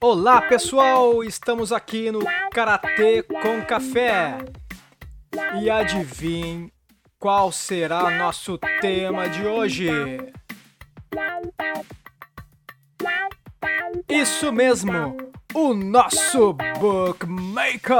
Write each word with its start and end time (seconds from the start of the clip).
Olá 0.00 0.42
pessoal, 0.42 1.24
estamos 1.24 1.72
aqui 1.72 2.12
no 2.12 2.20
Karatê 2.52 3.22
com 3.24 3.64
Café. 3.66 4.38
E 5.60 5.68
adivinhe 5.68 6.72
qual 7.18 7.50
será 7.50 8.10
nosso 8.10 8.56
tema 8.80 9.28
de 9.28 9.44
hoje? 9.44 9.90
Isso 14.08 14.52
mesmo, 14.52 15.29
o 15.54 15.74
nosso 15.74 16.52
Bookmaker! 16.78 17.96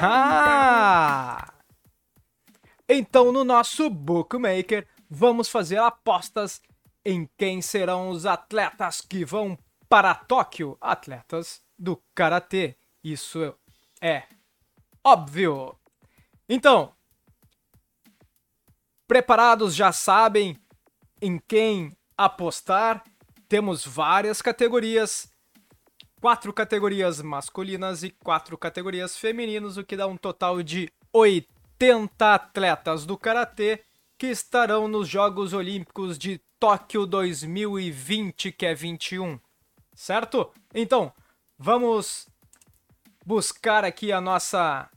Ah! 0.00 1.52
Então, 2.88 3.30
no 3.32 3.44
nosso 3.44 3.90
Bookmaker, 3.90 4.86
vamos 5.10 5.48
fazer 5.48 5.78
apostas 5.78 6.62
em 7.04 7.28
quem 7.36 7.60
serão 7.60 8.08
os 8.08 8.24
atletas 8.26 9.00
que 9.00 9.24
vão 9.24 9.58
para 9.88 10.14
Tóquio, 10.14 10.76
atletas 10.80 11.60
do 11.78 12.02
karatê. 12.14 12.76
Isso 13.02 13.54
é 14.00 14.24
óbvio. 15.04 15.78
Então, 16.48 16.92
preparados 19.06 19.74
já 19.74 19.92
sabem 19.92 20.56
em 21.20 21.38
quem 21.38 21.96
apostar? 22.16 23.04
Temos 23.48 23.84
várias 23.84 24.42
categorias, 24.42 25.30
quatro 26.20 26.52
categorias 26.52 27.20
masculinas 27.22 28.02
e 28.02 28.10
quatro 28.10 28.56
categorias 28.56 29.16
femininas, 29.16 29.76
o 29.76 29.84
que 29.84 29.96
dá 29.96 30.06
um 30.06 30.16
total 30.16 30.62
de 30.62 30.90
80 31.12 32.34
atletas 32.34 33.06
do 33.06 33.16
karatê 33.16 33.82
que 34.16 34.26
estarão 34.26 34.88
nos 34.88 35.08
Jogos 35.08 35.52
Olímpicos 35.52 36.18
de 36.18 36.40
Tóquio 36.58 37.06
2020, 37.06 38.52
que 38.52 38.66
é 38.66 38.74
21 38.74 39.38
certo? 39.98 40.52
Então, 40.72 41.12
vamos 41.58 42.28
buscar 43.26 43.84
aqui 43.84 44.12
a 44.12 44.20
nossa 44.20 44.88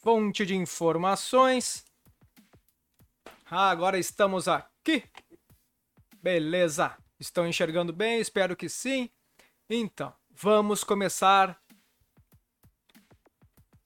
fonte 0.00 0.46
de 0.46 0.54
informações. 0.54 1.84
Ah, 3.50 3.70
agora 3.70 3.98
estamos 3.98 4.46
aqui. 4.46 5.02
Beleza. 6.22 6.96
Estão 7.18 7.46
enxergando 7.46 7.92
bem? 7.92 8.20
Espero 8.20 8.54
que 8.54 8.68
sim. 8.68 9.10
Então, 9.68 10.14
vamos 10.42 10.82
começar 10.82 11.60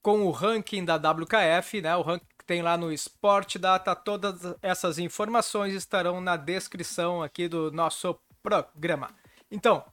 com 0.01 0.25
o 0.25 0.31
ranking 0.31 0.85
da 0.85 0.95
WKF, 0.95 1.81
né? 1.83 1.97
O 1.97 2.03
ranking 2.03 2.27
que 2.39 2.45
tem 2.45 2.63
lá 2.63 2.77
no 2.77 2.93
Sport 2.93 3.57
Data. 3.57 3.95
Todas 3.97 4.55
essas 4.63 4.99
informações 4.99 5.75
estarão 5.75 6.21
na 6.21 6.37
descrição 6.37 7.23
aqui 7.23 7.49
do 7.49 7.73
nosso 7.73 8.17
programa. 8.41 9.11
Então, 9.51 9.85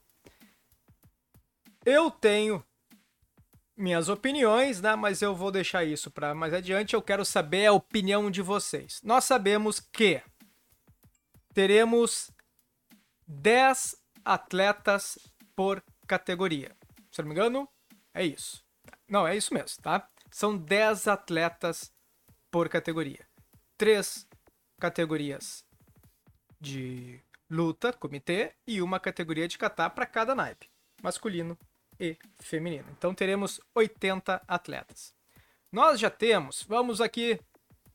eu 1.84 2.12
tenho 2.12 2.64
minhas 3.76 4.08
opiniões, 4.08 4.80
né? 4.82 4.96
Mas 4.96 5.24
eu 5.24 5.36
vou 5.36 5.50
deixar 5.50 5.84
isso 5.84 6.12
para 6.12 6.36
mais 6.36 6.54
adiante. 6.54 6.94
Eu 6.94 7.02
quero 7.02 7.26
saber 7.26 7.66
a 7.66 7.74
opinião 7.74 8.30
de 8.30 8.44
vocês. 8.44 9.02
Nós 9.04 9.24
sabemos 9.24 9.80
que 9.80 10.22
teremos 11.56 12.30
10 13.28 13.96
atletas 14.24 15.18
por 15.56 15.82
categoria. 16.12 16.76
Se 17.10 17.22
não 17.22 17.30
me 17.30 17.34
engano, 17.34 17.70
é 18.14 18.26
isso. 18.26 18.66
Não, 19.08 19.26
é 19.26 19.34
isso 19.38 19.54
mesmo, 19.54 19.82
tá? 19.82 20.10
São 20.30 20.58
10 20.58 21.08
atletas 21.08 21.90
por 22.52 22.68
categoria. 22.68 23.26
Três 23.78 24.28
categorias 24.78 25.66
de 26.60 27.22
luta, 27.50 27.94
comitê, 27.94 28.54
e 28.68 28.82
uma 28.82 29.00
categoria 29.00 29.48
de 29.48 29.58
kata 29.58 29.90
para 29.90 30.06
cada 30.06 30.36
naipe, 30.36 30.70
masculino 31.02 31.58
e 31.98 32.18
feminino. 32.40 32.88
Então 32.92 33.16
teremos 33.16 33.62
80 33.74 34.42
atletas. 34.46 35.14
Nós 35.72 35.98
já 35.98 36.10
temos, 36.10 36.64
vamos 36.64 37.00
aqui 37.00 37.40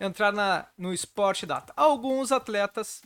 entrar 0.01 0.33
na, 0.33 0.67
no 0.79 0.95
Sport 0.95 1.45
Data. 1.45 1.71
Alguns 1.77 2.33
atletas 2.33 3.03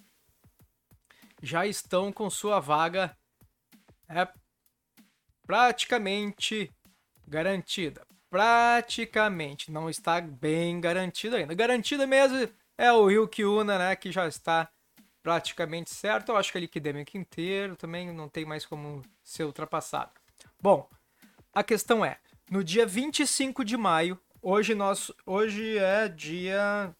já 1.42 1.66
estão 1.66 2.12
com 2.12 2.30
sua 2.30 2.60
vaga 2.60 3.16
é, 4.08 4.28
praticamente 5.50 6.70
garantida. 7.26 8.06
Praticamente, 8.30 9.72
não 9.72 9.90
está 9.90 10.20
bem 10.20 10.80
garantida 10.80 11.38
ainda. 11.38 11.52
Garantida 11.54 12.06
mesmo 12.06 12.48
é 12.78 12.92
o 12.92 13.04
Ryuki 13.08 13.44
Una, 13.44 13.76
né, 13.76 13.96
que 13.96 14.12
já 14.12 14.28
está 14.28 14.70
praticamente 15.20 15.90
certo. 15.90 16.28
Eu 16.28 16.36
acho 16.36 16.52
que 16.52 16.58
ele 16.58 16.68
que 16.68 16.78
Demian 16.78 17.04
inteiro 17.14 17.74
também 17.74 18.12
não 18.12 18.28
tem 18.28 18.44
mais 18.44 18.64
como 18.64 19.02
ser 19.24 19.42
ultrapassado. 19.42 20.12
Bom, 20.62 20.88
a 21.52 21.64
questão 21.64 22.04
é, 22.04 22.20
no 22.48 22.62
dia 22.62 22.86
25 22.86 23.64
de 23.64 23.76
maio, 23.76 24.20
hoje 24.40 24.72
nós 24.72 25.10
hoje 25.26 25.78
é 25.78 26.06
dia 26.06 26.94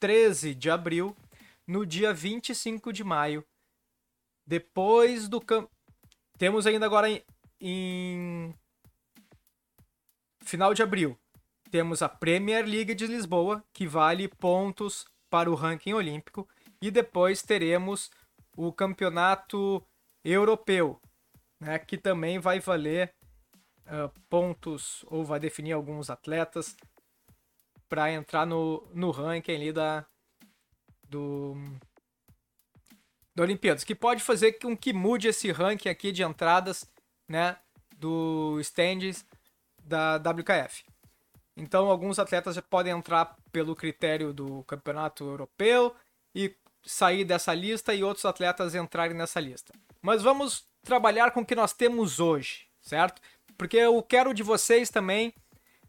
13 0.00 0.56
de 0.56 0.68
abril, 0.68 1.16
no 1.64 1.86
dia 1.86 2.12
25 2.12 2.92
de 2.92 3.04
maio, 3.04 3.46
depois 4.44 5.28
do 5.28 5.40
camp... 5.40 5.70
temos 6.36 6.66
ainda 6.66 6.84
agora 6.84 7.08
em, 7.60 8.54
final 10.42 10.74
de 10.74 10.82
abril, 10.82 11.18
temos 11.70 12.02
a 12.02 12.08
Premier 12.08 12.64
League 12.64 12.94
de 12.94 13.06
Lisboa, 13.06 13.64
que 13.72 13.86
vale 13.86 14.28
pontos 14.28 15.04
para 15.28 15.50
o 15.50 15.54
ranking 15.54 15.92
olímpico, 15.92 16.48
e 16.80 16.90
depois 16.90 17.42
teremos 17.42 18.10
o 18.56 18.72
campeonato 18.72 19.84
europeu, 20.24 21.00
né, 21.60 21.78
que 21.78 21.98
também 21.98 22.38
vai 22.38 22.60
valer 22.60 23.14
uh, 23.86 24.12
pontos 24.28 25.04
ou 25.08 25.24
vai 25.24 25.40
definir 25.40 25.72
alguns 25.72 26.10
atletas 26.10 26.76
para 27.88 28.10
entrar 28.10 28.46
no, 28.46 28.86
no 28.92 29.10
ranking 29.10 29.54
ali 29.54 29.72
da, 29.72 30.06
do, 31.08 31.54
do 33.34 33.42
Olimpíadas, 33.42 33.84
que 33.84 33.94
pode 33.94 34.22
fazer 34.22 34.52
com 34.54 34.76
que 34.76 34.92
mude 34.92 35.28
esse 35.28 35.50
ranking 35.52 35.88
aqui 35.88 36.10
de 36.10 36.22
entradas 36.22 36.88
né, 37.28 37.56
do 37.96 38.58
stands 38.60 39.24
da 39.82 40.16
WKF. 40.16 40.84
Então, 41.56 41.90
alguns 41.90 42.18
atletas 42.18 42.58
podem 42.60 42.92
entrar 42.92 43.36
pelo 43.50 43.74
critério 43.74 44.32
do 44.32 44.62
campeonato 44.64 45.24
europeu 45.24 45.94
e 46.34 46.54
sair 46.84 47.24
dessa 47.24 47.54
lista 47.54 47.94
e 47.94 48.04
outros 48.04 48.24
atletas 48.24 48.74
entrarem 48.74 49.16
nessa 49.16 49.40
lista. 49.40 49.72
Mas 50.02 50.22
vamos 50.22 50.68
trabalhar 50.82 51.30
com 51.30 51.40
o 51.40 51.46
que 51.46 51.54
nós 51.54 51.72
temos 51.72 52.20
hoje, 52.20 52.66
certo? 52.80 53.20
Porque 53.56 53.76
eu 53.76 54.00
quero 54.02 54.34
de 54.34 54.42
vocês 54.42 54.90
também 54.90 55.34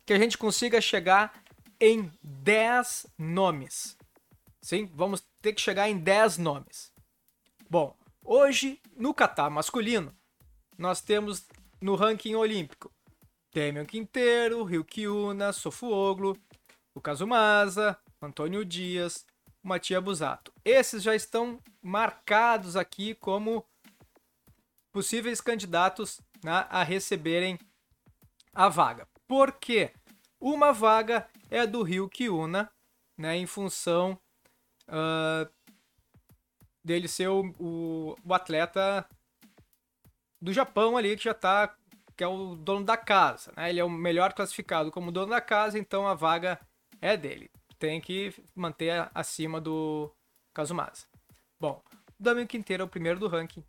que 0.05 0.13
a 0.13 0.17
gente 0.17 0.37
consiga 0.37 0.79
chegar 0.79 1.43
em 1.79 2.11
10 2.23 3.07
nomes. 3.17 3.97
Sim, 4.61 4.89
vamos 4.93 5.23
ter 5.41 5.53
que 5.53 5.61
chegar 5.61 5.89
em 5.89 5.97
10 5.97 6.37
nomes. 6.37 6.91
Bom, 7.69 7.95
hoje 8.23 8.81
no 8.95 9.13
Catar 9.13 9.49
masculino, 9.49 10.16
nós 10.77 11.01
temos 11.01 11.45
no 11.81 11.95
ranking 11.95 12.35
olímpico 12.35 12.91
Damian 13.53 13.85
Quinteiro, 13.85 14.63
Ryuki 14.63 15.07
Una, 15.07 15.51
Sofuoglu, 15.51 16.37
o 16.93 17.01
Kazumasa, 17.01 17.97
Antônio 18.21 18.63
Dias, 18.63 19.25
Matia 19.63 19.99
Busato. 19.99 20.53
Esses 20.63 21.01
já 21.01 21.15
estão 21.15 21.59
marcados 21.81 22.75
aqui 22.75 23.15
como 23.15 23.65
possíveis 24.91 25.41
candidatos 25.41 26.21
né, 26.43 26.65
a 26.69 26.83
receberem 26.83 27.57
a 28.53 28.69
vaga. 28.69 29.07
Por 29.27 29.53
quê? 29.53 29.91
Uma 30.39 30.71
vaga 30.71 31.27
é 31.49 31.65
do 31.65 31.83
Rio 31.83 32.07
Kiuna, 32.07 32.71
né, 33.17 33.35
em 33.35 33.45
função 33.45 34.19
uh, 34.87 35.51
dele 36.83 37.07
ser 37.07 37.27
o, 37.27 37.53
o, 37.59 38.15
o, 38.23 38.33
atleta 38.33 39.07
do 40.41 40.53
Japão 40.53 40.97
ali 40.97 41.15
que 41.15 41.23
já 41.23 41.31
está 41.31 41.75
que 42.15 42.23
é 42.23 42.27
o 42.27 42.55
dono 42.55 42.83
da 42.83 42.97
casa, 42.97 43.53
né? 43.55 43.69
Ele 43.69 43.79
é 43.79 43.83
o 43.83 43.89
melhor 43.89 44.33
classificado 44.33 44.91
como 44.91 45.11
dono 45.11 45.29
da 45.29 45.39
casa, 45.39 45.77
então 45.77 46.07
a 46.07 46.15
vaga 46.15 46.59
é 46.99 47.15
dele. 47.15 47.51
Tem 47.77 48.01
que 48.01 48.33
manter 48.55 49.07
acima 49.13 49.61
do 49.61 50.11
Kazumasa. 50.51 51.05
Bom, 51.59 51.79
o 52.19 52.23
Damian 52.23 52.47
Quinteiro 52.47 52.81
é 52.81 52.85
o 52.85 52.89
primeiro 52.89 53.19
do 53.19 53.27
ranking, 53.27 53.63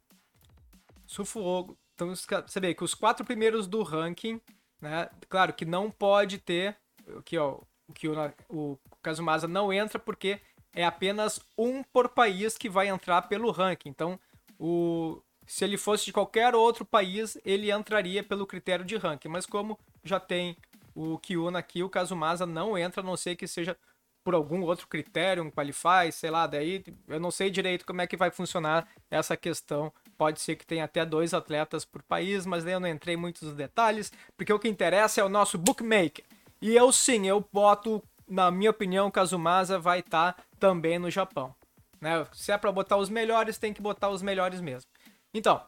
Sufogo. 1.06 1.78
Então 1.94 2.14
você 2.14 2.60
vê 2.60 2.72
que 2.74 2.84
os 2.84 2.94
quatro 2.94 3.24
primeiros 3.24 3.66
do 3.66 3.82
ranking, 3.82 4.40
né? 4.80 5.10
Claro 5.28 5.52
que 5.52 5.66
não 5.66 5.90
pode 5.90 6.38
ter. 6.38 6.76
Aqui, 7.18 7.36
ó, 7.36 7.60
que 7.94 8.08
o, 8.08 8.14
o 8.48 8.78
Kazumasa 9.02 9.46
não 9.46 9.70
entra 9.72 9.98
porque 9.98 10.40
é 10.72 10.84
apenas 10.84 11.40
um 11.56 11.82
por 11.82 12.08
país 12.10 12.56
que 12.56 12.68
vai 12.68 12.88
entrar 12.88 13.22
pelo 13.22 13.50
ranking. 13.50 13.88
Então, 13.88 14.18
o, 14.58 15.20
se 15.48 15.64
ele 15.64 15.78
fosse 15.78 16.04
de 16.04 16.12
qualquer 16.12 16.54
outro 16.54 16.84
país, 16.84 17.38
ele 17.42 17.72
entraria 17.72 18.22
pelo 18.22 18.46
critério 18.46 18.84
de 18.84 18.96
ranking. 18.96 19.28
Mas 19.28 19.46
como 19.46 19.78
já 20.04 20.20
tem 20.20 20.56
o 20.94 21.18
Kiuna 21.18 21.58
aqui, 21.58 21.82
o 21.82 21.88
Kazumasa 21.88 22.44
não 22.44 22.76
entra, 22.76 23.00
a 23.00 23.04
não 23.04 23.16
ser 23.16 23.34
que 23.34 23.48
seja 23.48 23.74
por 24.22 24.34
algum 24.34 24.60
outro 24.62 24.86
critério, 24.86 25.42
um 25.42 25.50
qualify, 25.50 26.12
sei 26.12 26.30
lá, 26.30 26.46
daí 26.46 26.84
eu 27.08 27.18
não 27.18 27.30
sei 27.30 27.48
direito 27.48 27.86
como 27.86 28.02
é 28.02 28.06
que 28.06 28.16
vai 28.16 28.30
funcionar 28.30 28.86
essa 29.10 29.38
questão. 29.38 29.90
Pode 30.18 30.38
ser 30.38 30.54
que 30.54 30.66
tenha 30.66 30.84
até 30.84 31.06
dois 31.06 31.32
atletas 31.32 31.82
por 31.82 32.02
país, 32.02 32.44
mas 32.44 32.62
daí 32.62 32.74
eu 32.74 32.80
não 32.80 32.88
entrei 32.88 33.16
muito 33.16 33.42
nos 33.42 33.54
detalhes, 33.54 34.12
porque 34.36 34.52
o 34.52 34.58
que 34.58 34.68
interessa 34.68 35.22
é 35.22 35.24
o 35.24 35.30
nosso 35.30 35.56
bookmaker. 35.56 36.26
E 36.60 36.76
eu 36.76 36.92
sim, 36.92 37.26
eu 37.26 37.42
boto, 37.50 38.02
na 38.28 38.50
minha 38.50 38.70
opinião, 38.70 39.06
o 39.06 39.12
Kazumasa 39.12 39.78
vai 39.78 40.00
estar 40.00 40.34
tá 40.34 40.42
também 40.60 40.98
no 40.98 41.10
Japão. 41.10 41.54
Né? 41.98 42.26
Se 42.32 42.52
é 42.52 42.58
para 42.58 42.70
botar 42.70 42.98
os 42.98 43.08
melhores, 43.08 43.56
tem 43.56 43.72
que 43.72 43.80
botar 43.80 44.10
os 44.10 44.20
melhores 44.20 44.60
mesmo. 44.60 44.90
Então, 45.32 45.64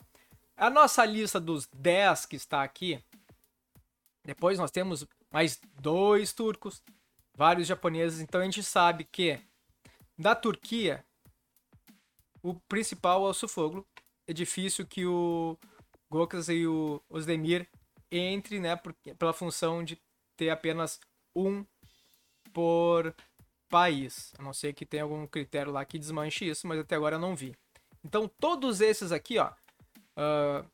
a 0.57 0.71
nossa 0.71 1.05
lista 1.05 1.41
dos 1.41 1.67
10 1.75 2.27
que 2.27 2.37
está 2.37 2.63
aqui, 2.63 3.03
depois 4.25 4.59
nós 4.59 4.71
temos 4.71 5.07
mais 5.31 5.61
dois 5.81 6.33
turcos, 6.33 6.83
vários 7.35 7.67
japoneses, 7.67 8.21
então 8.21 8.41
a 8.41 8.45
gente 8.45 8.63
sabe 8.63 9.05
que 9.05 9.41
da 10.19 10.35
Turquia 10.35 11.05
o 12.43 12.55
principal 12.55 13.27
é 13.27 13.31
o 13.31 13.35
Sufoglu. 13.35 13.87
É 14.27 14.33
difícil 14.33 14.87
que 14.87 15.07
o 15.07 15.59
Gokas 16.11 16.49
e 16.49 16.67
o 16.67 17.03
Osdemir 17.09 17.69
entre, 18.11 18.59
né, 18.59 18.77
pela 19.19 19.33
função 19.33 19.85
de 19.85 20.01
ter 20.37 20.51
apenas 20.51 21.01
um 21.35 21.65
por 22.53 23.15
país. 23.69 24.33
A 24.39 24.43
não 24.43 24.53
ser 24.53 24.73
que 24.73 24.87
tenha 24.87 25.03
algum 25.03 25.27
critério 25.27 25.73
lá 25.73 25.85
que 25.85 25.99
desmanche 25.99 26.49
isso, 26.49 26.67
mas 26.67 26.79
até 26.79 26.97
agora 26.97 27.17
eu 27.17 27.21
não 27.21 27.37
vi. 27.37 27.57
Então 28.05 28.29
todos 28.29 28.81
esses 28.81 29.13
aqui, 29.13 29.39
ó, 29.39 29.51
uh, 30.17 30.69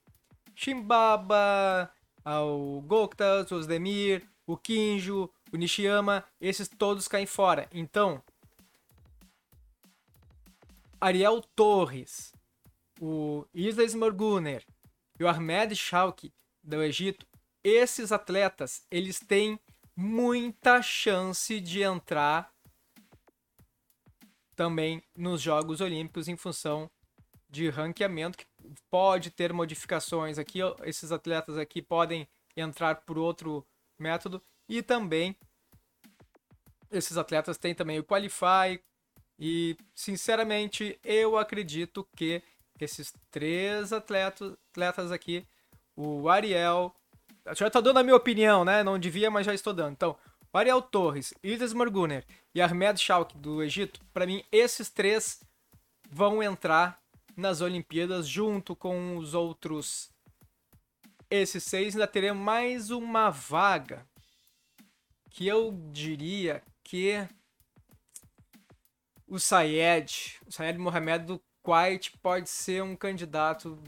Shimbaba, 0.54 1.90
o 2.24 2.80
Goktas, 2.82 3.50
o 3.50 3.56
Osdemir, 3.56 4.28
o 4.46 4.56
Kinjo, 4.56 5.30
o 5.52 5.56
Nishiyama, 5.56 6.24
esses 6.40 6.68
todos 6.68 7.08
caem 7.08 7.26
fora. 7.26 7.68
Então, 7.72 8.22
Ariel 11.00 11.42
Torres, 11.54 12.32
o 13.00 13.44
Isla 13.54 13.84
Morguner 13.98 14.64
e 15.18 15.24
o 15.24 15.28
Ahmed 15.28 15.74
Shawki 15.76 16.32
do 16.62 16.82
Egito, 16.82 17.26
esses 17.62 18.12
atletas, 18.12 18.86
eles 18.90 19.18
têm 19.20 19.58
muita 19.94 20.80
chance 20.82 21.60
de 21.60 21.82
entrar 21.82 22.52
também 24.54 25.02
nos 25.16 25.42
Jogos 25.42 25.80
Olímpicos 25.80 26.28
em 26.28 26.36
função 26.36 26.90
de 27.48 27.68
ranqueamento 27.68 28.38
que 28.38 28.46
pode 28.90 29.30
ter 29.30 29.52
modificações 29.52 30.38
aqui, 30.38 30.60
esses 30.84 31.12
atletas 31.12 31.56
aqui 31.56 31.80
podem 31.80 32.28
entrar 32.56 32.96
por 33.02 33.18
outro 33.18 33.64
método 33.98 34.42
e 34.68 34.82
também 34.82 35.36
esses 36.90 37.16
atletas 37.16 37.56
têm 37.56 37.74
também 37.74 37.98
o 37.98 38.04
Qualify 38.04 38.80
e 39.38 39.76
sinceramente 39.94 40.98
eu 41.04 41.36
acredito 41.36 42.06
que 42.16 42.42
esses 42.80 43.12
três 43.30 43.92
atletas, 43.92 44.54
atletas 44.70 45.12
aqui, 45.12 45.46
o 45.94 46.28
Ariel, 46.28 46.94
já 47.54 47.66
estou 47.66 47.80
dando 47.80 47.98
a 47.98 48.02
minha 48.02 48.16
opinião, 48.16 48.64
né? 48.64 48.82
Não 48.82 48.98
devia, 48.98 49.30
mas 49.30 49.46
já 49.46 49.54
estou 49.54 49.72
dando. 49.72 49.92
Então, 49.92 50.16
Ariel 50.52 50.80
Torres, 50.80 51.34
Ildes 51.42 51.72
Morguner 51.72 52.24
e 52.54 52.62
Ahmed 52.62 52.98
Shauk 52.98 53.36
do 53.36 53.62
Egito, 53.62 54.00
para 54.12 54.26
mim 54.26 54.42
esses 54.50 54.88
três 54.88 55.42
vão 56.10 56.42
entrar 56.42 56.98
nas 57.36 57.60
Olimpíadas 57.60 58.26
junto 58.26 58.74
com 58.74 59.16
os 59.16 59.34
outros. 59.34 60.10
Esses 61.30 61.62
seis 61.64 61.94
ainda 61.94 62.06
teremos 62.06 62.42
mais 62.42 62.90
uma 62.90 63.30
vaga 63.30 64.06
que 65.30 65.46
eu 65.46 65.72
diria 65.92 66.62
que 66.82 67.28
o 69.26 69.38
Sayed, 69.38 70.38
o 70.46 70.52
Sayed 70.52 70.78
Mohamed 70.78 71.26
do 71.26 71.42
Kuwait 71.62 72.16
pode 72.22 72.48
ser 72.48 72.82
um 72.82 72.96
candidato 72.96 73.82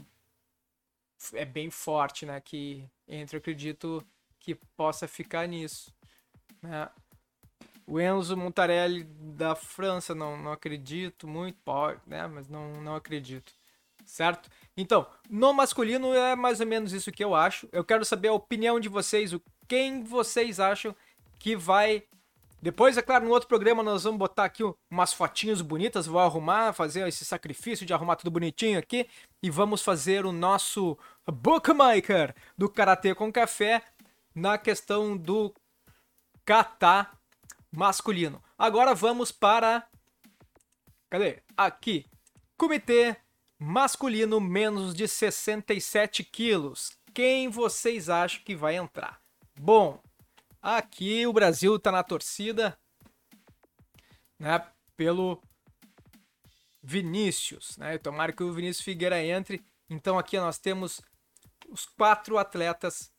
é 1.33 1.45
bem 1.45 1.69
forte, 1.69 2.25
né? 2.25 2.39
Que 2.39 2.87
entre 3.07 3.35
eu 3.35 3.39
acredito 3.39 4.05
que 4.39 4.55
possa 4.55 5.07
ficar 5.07 5.47
nisso. 5.47 5.93
Né? 6.61 6.89
O 7.89 7.99
Enzo 7.99 8.37
Montarelli 8.37 9.03
da 9.03 9.55
França, 9.55 10.13
não, 10.13 10.37
não 10.37 10.51
acredito 10.51 11.27
muito, 11.27 11.57
pode, 11.65 11.99
né? 12.05 12.27
Mas 12.27 12.47
não, 12.47 12.79
não 12.83 12.95
acredito. 12.95 13.51
Certo? 14.05 14.47
Então, 14.77 15.07
no 15.27 15.51
masculino 15.53 16.13
é 16.13 16.35
mais 16.35 16.59
ou 16.59 16.67
menos 16.67 16.93
isso 16.93 17.11
que 17.11 17.23
eu 17.23 17.33
acho. 17.33 17.67
Eu 17.71 17.83
quero 17.83 18.05
saber 18.05 18.27
a 18.27 18.33
opinião 18.33 18.79
de 18.79 18.87
vocês, 18.87 19.33
o 19.33 19.41
quem 19.67 20.03
vocês 20.03 20.59
acham 20.59 20.95
que 21.39 21.55
vai. 21.55 22.03
Depois, 22.61 22.95
é 22.95 23.01
claro, 23.01 23.25
no 23.25 23.31
outro 23.31 23.47
programa 23.47 23.81
nós 23.81 24.03
vamos 24.03 24.19
botar 24.19 24.45
aqui 24.45 24.63
umas 24.91 25.11
fotinhas 25.11 25.59
bonitas, 25.59 26.05
vou 26.05 26.19
arrumar, 26.19 26.73
fazer 26.73 27.07
esse 27.07 27.25
sacrifício 27.25 27.87
de 27.87 27.93
arrumar 27.93 28.17
tudo 28.17 28.29
bonitinho 28.29 28.77
aqui 28.77 29.07
e 29.41 29.49
vamos 29.49 29.81
fazer 29.81 30.27
o 30.27 30.31
nosso 30.31 30.95
bookmaker 31.25 32.35
do 32.55 32.69
Karatê 32.69 33.15
com 33.15 33.31
Café 33.31 33.81
na 34.35 34.59
questão 34.59 35.17
do 35.17 35.55
kata 36.45 37.18
masculino. 37.71 38.43
Agora 38.57 38.93
vamos 38.93 39.31
para. 39.31 39.87
Cadê? 41.09 41.41
Aqui. 41.55 42.05
Comitê 42.57 43.15
masculino 43.57 44.39
menos 44.39 44.93
de 44.93 45.07
67 45.07 46.23
quilos. 46.23 46.97
Quem 47.13 47.49
vocês 47.49 48.09
acham 48.09 48.43
que 48.43 48.55
vai 48.55 48.75
entrar? 48.75 49.21
Bom, 49.59 50.01
aqui 50.61 51.25
o 51.27 51.33
Brasil 51.33 51.75
está 51.75 51.91
na 51.91 52.03
torcida, 52.03 52.77
né? 54.37 54.65
Pelo 54.95 55.41
Vinícius, 56.81 57.77
né? 57.77 57.97
Tomara 57.97 58.31
que 58.31 58.43
o 58.43 58.53
Vinícius 58.53 58.85
Figueira 58.85 59.21
entre. 59.23 59.63
Então 59.89 60.17
aqui 60.17 60.37
nós 60.37 60.57
temos 60.57 61.01
os 61.67 61.85
quatro 61.85 62.37
atletas, 62.37 63.11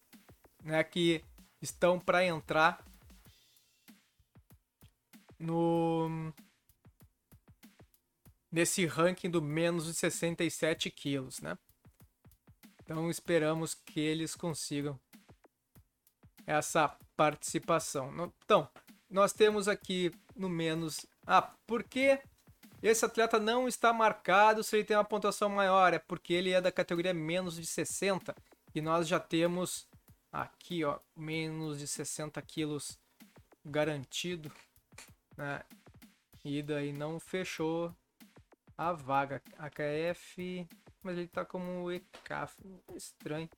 né? 0.63 0.83
Que 0.83 1.23
estão 1.61 2.01
para 2.01 2.25
entrar 2.25 2.83
no 5.41 6.33
nesse 8.53 8.85
ranking 8.85 9.31
do 9.31 9.41
menos 9.41 9.87
de 9.87 9.95
67 9.95 10.91
quilos, 10.91 11.41
né? 11.41 11.57
Então 12.83 13.09
esperamos 13.09 13.75
que 13.75 14.01
eles 14.01 14.35
consigam 14.35 14.99
essa 16.47 16.97
participação. 17.17 18.13
Então, 18.45 18.69
nós 19.09 19.33
temos 19.33 19.69
aqui 19.69 20.13
no 20.35 20.49
menos. 20.49 21.07
Ah, 21.27 21.43
por 21.67 21.85
que 21.85 22.21
esse 22.83 23.05
atleta 23.05 23.39
não 23.39 23.69
está 23.69 23.93
marcado 23.93 24.65
se 24.65 24.77
ele 24.77 24.85
tem 24.85 24.97
uma 24.97 25.05
pontuação 25.05 25.49
maior? 25.49 25.95
É 25.95 25.99
porque 25.99 26.33
ele 26.33 26.51
é 26.51 26.61
da 26.61 26.73
categoria 26.73 27.15
menos 27.15 27.55
de 27.55 27.67
60 27.67 28.35
e 28.75 28.81
nós 28.81 29.07
já 29.07 29.21
temos 29.21 29.87
aqui, 30.33 30.85
ó, 30.85 30.99
menos 31.17 31.79
de 31.79 31.87
60 31.87 32.41
quilos 32.43 32.99
garantido 33.65 34.51
né? 35.41 35.63
E 36.45 36.63
daí 36.63 36.93
não 36.93 37.19
fechou 37.19 37.95
a 38.77 38.93
vaga. 38.93 39.43
AKF, 39.59 40.69
mas 41.03 41.17
ele 41.17 41.29
tá 41.29 41.45
como 41.45 41.91
ECAF. 41.91 42.57
Estranho. 42.95 43.49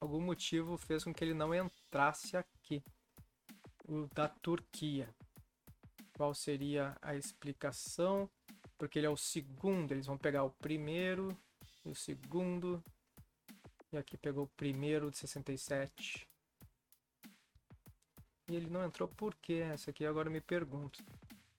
Algum 0.00 0.20
motivo 0.20 0.76
fez 0.76 1.04
com 1.04 1.12
que 1.12 1.24
ele 1.24 1.34
não 1.34 1.54
entrasse 1.54 2.36
aqui. 2.36 2.82
O 3.86 4.06
da 4.14 4.28
Turquia. 4.28 5.08
Qual 6.14 6.34
seria 6.34 6.96
a 7.00 7.14
explicação? 7.14 8.28
Porque 8.76 8.98
ele 8.98 9.06
é 9.06 9.10
o 9.10 9.16
segundo. 9.16 9.92
Eles 9.92 10.06
vão 10.06 10.18
pegar 10.18 10.44
o 10.44 10.50
primeiro 10.50 11.36
e 11.84 11.90
o 11.90 11.94
segundo. 11.94 12.82
E 13.90 13.96
aqui 13.96 14.18
pegou 14.18 14.44
o 14.44 14.54
primeiro 14.56 15.10
de 15.10 15.16
67. 15.16 16.28
E 18.48 18.56
ele 18.56 18.68
não 18.68 18.84
entrou 18.84 19.08
por 19.08 19.34
quê? 19.34 19.62
Essa 19.72 19.90
aqui 19.90 20.06
agora 20.06 20.28
eu 20.28 20.32
me 20.32 20.40
pergunto. 20.40 21.04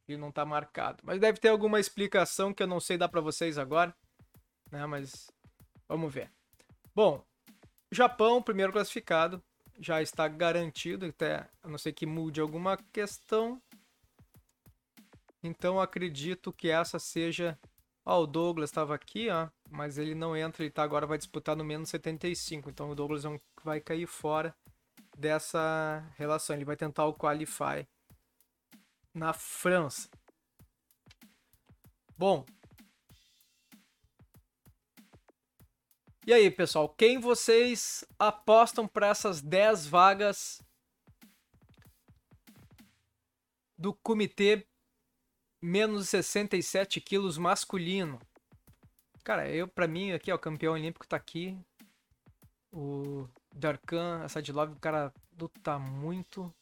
Ele 0.08 0.18
não 0.18 0.32
tá 0.32 0.44
marcado. 0.44 1.04
Mas 1.04 1.20
deve 1.20 1.40
ter 1.40 1.50
alguma 1.50 1.80
explicação 1.80 2.54
que 2.54 2.64
eu 2.64 2.68
não 2.68 2.80
sei 2.80 2.98
dar 2.98 3.10
para 3.10 3.22
vocês 3.22 3.60
agora. 3.60 3.96
Né? 4.72 4.84
Mas 4.88 5.30
vamos 5.88 6.12
ver. 6.12 6.32
Bom, 6.96 7.24
Japão, 7.92 8.42
primeiro 8.42 8.74
classificado, 8.74 9.42
já 9.80 10.02
está 10.02 10.28
garantido, 10.28 11.06
até 11.06 11.48
a 11.62 11.68
não 11.68 11.78
ser 11.78 11.94
que 11.94 12.08
mude 12.08 12.42
alguma 12.42 12.76
questão. 12.92 13.62
Então 15.44 15.80
acredito 15.80 16.52
que 16.52 16.70
essa 16.70 16.98
seja. 16.98 17.58
Ó, 18.04 18.24
o 18.24 18.28
Douglas 18.28 18.72
estava 18.72 18.96
aqui, 18.96 19.30
ó, 19.30 19.48
mas 19.70 20.00
ele 20.00 20.16
não 20.16 20.36
entra, 20.36 20.64
ele 20.64 20.72
tá 20.72 20.82
agora 20.82 21.06
vai 21.06 21.18
disputar 21.20 21.56
no 21.56 21.64
menos 21.64 21.90
75. 21.90 22.70
Então 22.70 22.90
o 22.90 22.96
Douglas 22.96 23.24
vai 23.64 23.80
cair 23.80 24.08
fora 24.08 24.56
dessa 25.20 26.04
relação. 26.18 26.56
Ele 26.56 26.66
vai 26.66 26.78
tentar 26.78 27.06
o 27.06 27.14
Qualify 27.14 27.88
na 29.14 29.34
França. 29.34 30.10
Bom. 32.18 32.46
E 36.26 36.34
aí, 36.34 36.50
pessoal, 36.50 36.88
quem 36.90 37.20
vocês 37.20 38.06
apostam 38.18 38.88
para 38.88 39.08
essas 39.08 39.42
10 39.42 39.88
vagas 39.88 40.62
do 43.78 43.94
comitê 43.94 44.68
menos 45.62 46.10
67 46.10 47.02
quilos 47.02 47.38
masculino. 47.38 48.20
Cara, 49.24 49.50
eu, 49.50 49.68
pra 49.68 49.88
mim, 49.88 50.12
aqui, 50.12 50.32
ó, 50.32 50.36
o 50.36 50.40
campeão 50.40 50.74
olímpico 50.74 51.08
tá 51.08 51.18
aqui. 51.18 51.58
O 52.72 53.28
Darkan 53.54 54.24
Asadilov, 54.24 54.72
o 54.72 54.80
cara 54.80 55.14
luta 55.40 55.78
muito. 55.80 56.54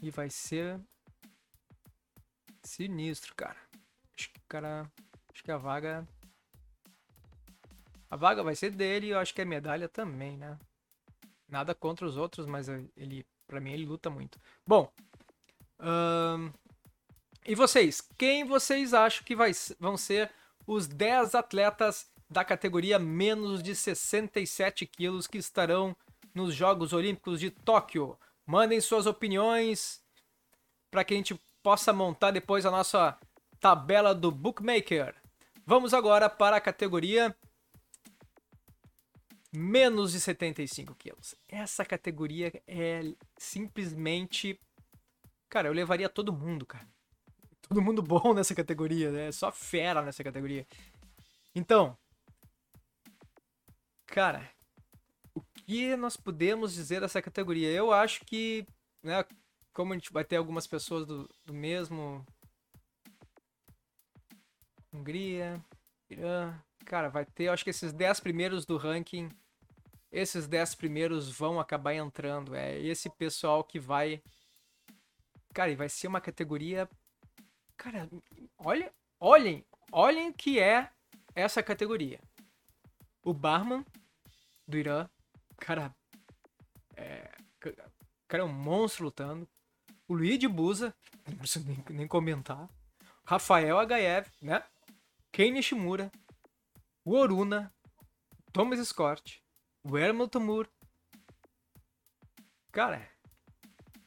E 0.00 0.10
vai 0.10 0.28
ser 0.30 0.80
sinistro, 2.62 3.34
cara. 3.34 3.58
Acho 4.16 4.30
que 4.30 4.38
o 4.38 4.44
cara. 4.48 4.90
Acho 5.32 5.42
que 5.42 5.50
a 5.50 5.56
vaga. 5.56 6.06
A 8.10 8.16
vaga 8.16 8.42
vai 8.42 8.54
ser 8.54 8.70
dele 8.70 9.06
e 9.06 9.10
eu 9.10 9.18
acho 9.18 9.34
que 9.34 9.40
a 9.40 9.46
medalha 9.46 9.88
também, 9.88 10.36
né? 10.36 10.58
Nada 11.48 11.74
contra 11.74 12.06
os 12.06 12.16
outros, 12.16 12.46
mas 12.46 12.68
ele, 12.96 13.26
para 13.46 13.60
mim, 13.60 13.72
ele 13.72 13.86
luta 13.86 14.10
muito. 14.10 14.38
Bom, 14.66 14.92
e 17.46 17.54
vocês? 17.54 18.00
Quem 18.16 18.44
vocês 18.44 18.94
acham 18.94 19.24
que 19.24 19.34
vai, 19.34 19.52
vão 19.78 19.96
ser 19.96 20.30
os 20.66 20.86
10 20.86 21.34
atletas 21.34 22.10
da 22.32 22.44
categoria 22.44 22.98
menos 22.98 23.62
de 23.62 23.76
67 23.76 24.86
quilos 24.86 25.26
que 25.26 25.38
estarão 25.38 25.94
nos 26.34 26.54
Jogos 26.54 26.92
Olímpicos 26.92 27.38
de 27.38 27.50
Tóquio? 27.50 28.18
Mandem 28.46 28.80
suas 28.80 29.06
opiniões 29.06 30.02
para 30.90 31.04
que 31.04 31.12
a 31.12 31.16
gente 31.16 31.38
possa 31.62 31.92
montar 31.92 32.30
depois 32.30 32.64
a 32.64 32.70
nossa 32.70 33.18
tabela 33.60 34.14
do 34.14 34.30
Bookmaker. 34.30 35.14
Vamos 35.64 35.94
agora 35.94 36.28
para 36.28 36.56
a 36.56 36.60
categoria 36.60 37.36
menos 39.52 40.12
de 40.12 40.20
75 40.20 40.94
quilos. 40.94 41.34
Essa 41.48 41.84
categoria 41.84 42.50
é 42.66 43.02
simplesmente. 43.36 44.58
Cara, 45.48 45.68
eu 45.68 45.72
levaria 45.72 46.08
todo 46.08 46.32
mundo, 46.32 46.64
cara. 46.64 46.88
Todo 47.68 47.82
mundo 47.82 48.02
bom 48.02 48.32
nessa 48.34 48.54
categoria, 48.54 49.10
né? 49.10 49.30
Só 49.30 49.52
fera 49.52 50.02
nessa 50.02 50.24
categoria. 50.24 50.66
Então. 51.54 51.96
Cara, 54.12 54.46
o 55.34 55.40
que 55.40 55.96
nós 55.96 56.18
podemos 56.18 56.74
dizer 56.74 57.00
dessa 57.00 57.22
categoria? 57.22 57.70
Eu 57.70 57.90
acho 57.90 58.22
que, 58.26 58.66
né, 59.02 59.24
como 59.72 59.94
a 59.94 59.96
gente 59.96 60.12
vai 60.12 60.22
ter 60.22 60.36
algumas 60.36 60.66
pessoas 60.66 61.06
do, 61.06 61.26
do 61.46 61.54
mesmo. 61.54 62.22
Hungria, 64.92 65.64
Irã. 66.10 66.54
Cara, 66.84 67.08
vai 67.08 67.24
ter, 67.24 67.44
eu 67.44 67.54
acho 67.54 67.64
que 67.64 67.70
esses 67.70 67.90
10 67.90 68.20
primeiros 68.20 68.66
do 68.66 68.76
ranking 68.76 69.30
esses 70.12 70.46
10 70.46 70.74
primeiros 70.74 71.30
vão 71.30 71.58
acabar 71.58 71.94
entrando. 71.94 72.54
É 72.54 72.78
esse 72.78 73.08
pessoal 73.08 73.64
que 73.64 73.80
vai. 73.80 74.22
Cara, 75.54 75.70
e 75.70 75.74
vai 75.74 75.88
ser 75.88 76.06
uma 76.06 76.20
categoria. 76.20 76.86
Cara, 77.78 78.06
olha, 78.58 78.92
olhem, 79.18 79.64
olhem 79.90 80.30
que 80.30 80.60
é 80.60 80.90
essa 81.34 81.62
categoria. 81.62 82.20
O 83.24 83.32
Barman 83.32 83.84
do 84.72 84.78
Irã, 84.78 85.08
cara, 85.58 85.94
é, 86.96 87.30
cara 88.26 88.42
é 88.42 88.46
um 88.46 88.52
monstro 88.52 89.04
lutando. 89.04 89.48
O 90.08 90.14
Luigi 90.14 90.48
Busa, 90.48 90.94
não 91.28 91.36
preciso 91.36 91.66
nem, 91.66 91.84
nem 91.90 92.08
comentar. 92.08 92.68
Rafael 93.24 93.78
Agaev, 93.78 94.28
né? 94.40 94.64
Ken 95.30 95.52
Nishimura, 95.52 96.10
o 97.04 97.12
Oruna, 97.12 97.72
Thomas 98.52 98.86
Scott, 98.88 99.42
o 99.84 99.96
Herman 99.96 100.28
Tamur. 100.28 100.68
Cara, 102.72 103.08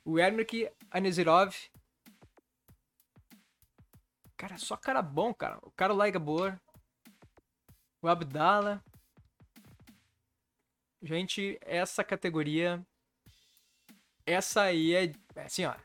o 0.03 0.19
Ermek 0.19 0.71
Anezirov. 0.89 1.55
Cara, 4.35 4.57
só 4.57 4.75
cara 4.75 5.01
bom, 5.01 5.33
cara. 5.33 5.59
O 5.61 5.71
Karolai 5.71 6.11
Gabor. 6.11 6.59
O 8.01 8.07
Abdala. 8.07 8.83
Gente, 11.05 11.59
essa 11.61 12.03
categoria. 12.03 12.83
Essa 14.25 14.63
aí 14.63 14.95
é. 14.95 15.13
assim, 15.35 15.65
ó. 15.65 15.75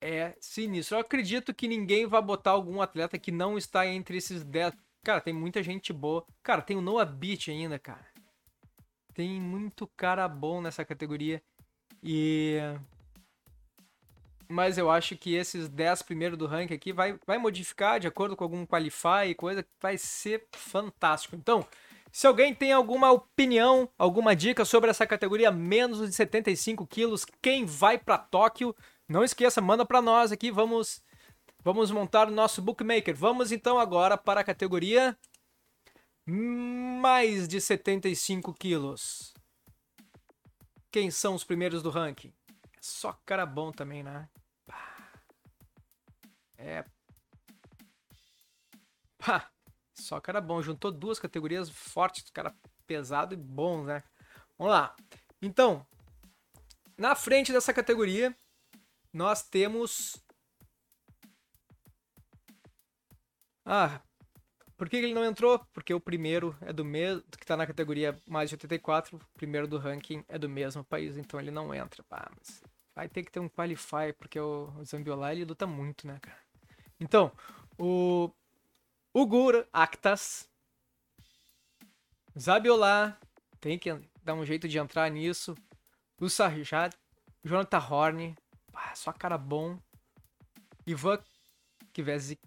É 0.00 0.34
sinistro. 0.40 0.96
Eu 0.96 1.00
acredito 1.00 1.54
que 1.54 1.68
ninguém 1.68 2.06
vai 2.06 2.20
botar 2.20 2.50
algum 2.50 2.82
atleta 2.82 3.16
que 3.20 3.30
não 3.30 3.56
está 3.56 3.86
entre 3.86 4.16
esses 4.16 4.42
10. 4.42 4.74
Cara, 5.04 5.20
tem 5.20 5.32
muita 5.32 5.62
gente 5.62 5.92
boa. 5.92 6.26
Cara, 6.42 6.60
tem 6.60 6.76
o 6.76 6.80
Noah 6.80 7.04
Beach 7.04 7.52
ainda, 7.52 7.78
cara. 7.78 8.04
Tem 9.14 9.40
muito 9.40 9.86
cara 9.96 10.26
bom 10.26 10.60
nessa 10.60 10.84
categoria. 10.84 11.40
E. 12.02 12.58
Mas 14.48 14.76
eu 14.76 14.90
acho 14.90 15.16
que 15.16 15.34
esses 15.34 15.68
10 15.68 16.02
primeiros 16.02 16.36
do 16.36 16.46
ranking 16.46 16.74
aqui 16.74 16.92
vai, 16.92 17.16
vai 17.24 17.38
modificar 17.38 18.00
de 18.00 18.08
acordo 18.08 18.36
com 18.36 18.42
algum 18.42 18.66
qualify 18.66 19.32
coisa 19.36 19.62
que 19.62 19.70
vai 19.80 19.96
ser 19.96 20.48
fantástico. 20.52 21.36
Então, 21.36 21.64
se 22.12 22.26
alguém 22.26 22.54
tem 22.54 22.72
alguma 22.72 23.10
opinião, 23.10 23.88
alguma 23.98 24.36
dica 24.36 24.64
sobre 24.64 24.90
essa 24.90 25.06
categoria 25.06 25.50
menos 25.50 26.06
de 26.08 26.14
75 26.14 26.86
quilos, 26.86 27.24
quem 27.40 27.64
vai 27.64 27.98
para 27.98 28.18
Tóquio, 28.18 28.76
não 29.08 29.24
esqueça, 29.24 29.60
manda 29.60 29.84
para 29.84 30.00
nós 30.00 30.30
aqui, 30.30 30.50
vamos 30.50 31.02
Vamos 31.64 31.92
montar 31.92 32.26
o 32.26 32.32
nosso 32.32 32.60
bookmaker. 32.60 33.14
Vamos 33.14 33.52
então 33.52 33.78
agora 33.78 34.18
para 34.18 34.40
a 34.40 34.44
categoria 34.44 35.16
mais 36.26 37.46
de 37.46 37.60
75 37.60 38.52
quilos. 38.54 39.32
Quem 40.90 41.10
são 41.10 41.34
os 41.34 41.44
primeiros 41.44 41.82
do 41.82 41.88
ranking? 41.88 42.34
Só 42.80 43.12
cara 43.24 43.46
bom 43.46 43.70
também, 43.70 44.02
né? 44.02 44.28
É. 46.58 46.84
Pá. 49.18 49.51
Só 50.02 50.20
cara 50.20 50.40
bom. 50.40 50.62
Juntou 50.62 50.90
duas 50.90 51.18
categorias 51.18 51.68
fortes, 51.70 52.30
cara 52.30 52.54
pesado 52.86 53.34
e 53.34 53.36
bom, 53.36 53.84
né? 53.84 54.02
Vamos 54.58 54.72
lá. 54.72 54.94
Então, 55.40 55.86
na 56.98 57.14
frente 57.14 57.52
dessa 57.52 57.72
categoria, 57.72 58.36
nós 59.12 59.42
temos 59.42 60.22
Ah, 63.64 64.00
por 64.76 64.88
que 64.88 64.96
ele 64.96 65.14
não 65.14 65.24
entrou? 65.24 65.64
Porque 65.72 65.94
o 65.94 66.00
primeiro 66.00 66.56
é 66.60 66.72
do 66.72 66.84
mesmo, 66.84 67.22
que 67.38 67.46
tá 67.46 67.56
na 67.56 67.66
categoria 67.66 68.18
mais 68.26 68.50
de 68.50 68.56
84, 68.56 69.16
o 69.16 69.20
primeiro 69.38 69.68
do 69.68 69.78
ranking 69.78 70.24
é 70.28 70.36
do 70.38 70.48
mesmo 70.48 70.82
país, 70.84 71.16
então 71.16 71.38
ele 71.38 71.52
não 71.52 71.72
entra. 71.72 72.04
Ah, 72.10 72.30
vai 72.94 73.08
ter 73.08 73.22
que 73.22 73.30
ter 73.30 73.38
um 73.40 73.48
qualify, 73.48 74.12
porque 74.18 74.40
o, 74.40 74.72
o 74.76 74.84
Zambiolá 74.84 75.32
ele 75.32 75.44
luta 75.44 75.66
muito, 75.66 76.06
né, 76.06 76.18
cara? 76.20 76.38
Então, 76.98 77.32
o 77.78 78.30
Ugur 79.14 79.66
Actas, 79.72 80.48
Zabiolá, 82.38 83.18
tem 83.60 83.78
que 83.78 83.92
dar 84.22 84.32
um 84.34 84.44
jeito 84.44 84.66
de 84.66 84.78
entrar 84.78 85.10
nisso. 85.10 85.54
O 86.18 86.30
Sarjad, 86.30 86.94
Jonathan 87.44 87.78
Horn, 87.78 88.36
ah, 88.72 88.94
só 88.94 89.12
cara 89.12 89.36
bom. 89.36 89.78
Ivan 90.86 91.22
Kvezik, 91.92 92.40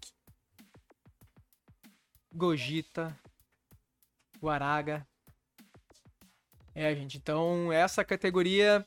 Gogita, 2.34 3.18
Guaraga. 4.42 5.08
É, 6.74 6.94
gente, 6.96 7.18
então 7.18 7.72
essa 7.72 8.04
categoria, 8.04 8.86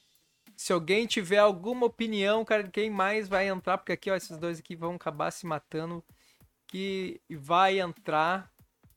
se 0.57 0.73
alguém 0.73 1.07
tiver 1.07 1.39
alguma 1.39 1.87
opinião, 1.87 2.45
cara, 2.45 2.69
quem 2.69 2.91
mais 2.91 3.29
vai 3.29 3.49
entrar, 3.49 3.79
porque 3.79 3.93
aqui, 3.93 4.11
ó, 4.11 4.17
esses 4.17 4.37
dois 4.37 4.59
aqui 4.59 4.75
vão 4.75 4.97
acabar 4.97 5.31
se 5.31 5.47
matando, 5.47 6.05
que 6.69 7.21
vai 7.31 7.81
entrar, 7.81 8.53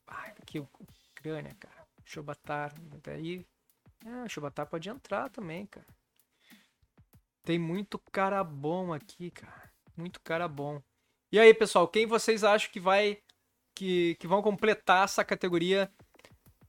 ai, 0.06 0.34
o 0.60 0.68
Ucrânia, 1.10 1.54
cara, 1.58 1.82
Chobatar, 2.04 2.74
daí, 3.02 3.46
ah, 4.04 4.66
pode 4.66 4.88
entrar 4.88 5.30
também, 5.30 5.66
cara. 5.66 5.86
Tem 7.42 7.58
muito 7.58 7.98
cara 7.98 8.44
bom 8.44 8.92
aqui, 8.92 9.30
cara, 9.30 9.72
muito 9.96 10.20
cara 10.20 10.46
bom. 10.46 10.80
E 11.32 11.38
aí, 11.38 11.52
pessoal, 11.54 11.88
quem 11.88 12.06
vocês 12.06 12.44
acham 12.44 12.70
que 12.70 12.78
vai 12.78 13.18
que, 13.74 14.16
que 14.16 14.26
vão 14.26 14.42
completar 14.42 15.04
essa 15.04 15.24
categoria 15.24 15.90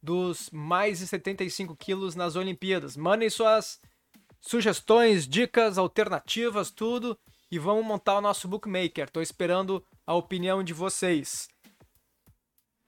dos 0.01 0.49
mais 0.51 0.99
de 0.99 1.07
75 1.07 1.75
quilos 1.75 2.15
nas 2.15 2.35
Olimpíadas. 2.35 2.97
Mandem 2.97 3.29
suas 3.29 3.79
sugestões, 4.41 5.27
dicas, 5.27 5.77
alternativas, 5.77 6.71
tudo 6.71 7.17
e 7.49 7.57
vamos 7.57 7.85
montar 7.85 8.17
o 8.17 8.21
nosso 8.21 8.47
bookmaker. 8.47 9.05
Estou 9.05 9.21
esperando 9.21 9.85
a 10.05 10.13
opinião 10.13 10.63
de 10.63 10.73
vocês. 10.73 11.47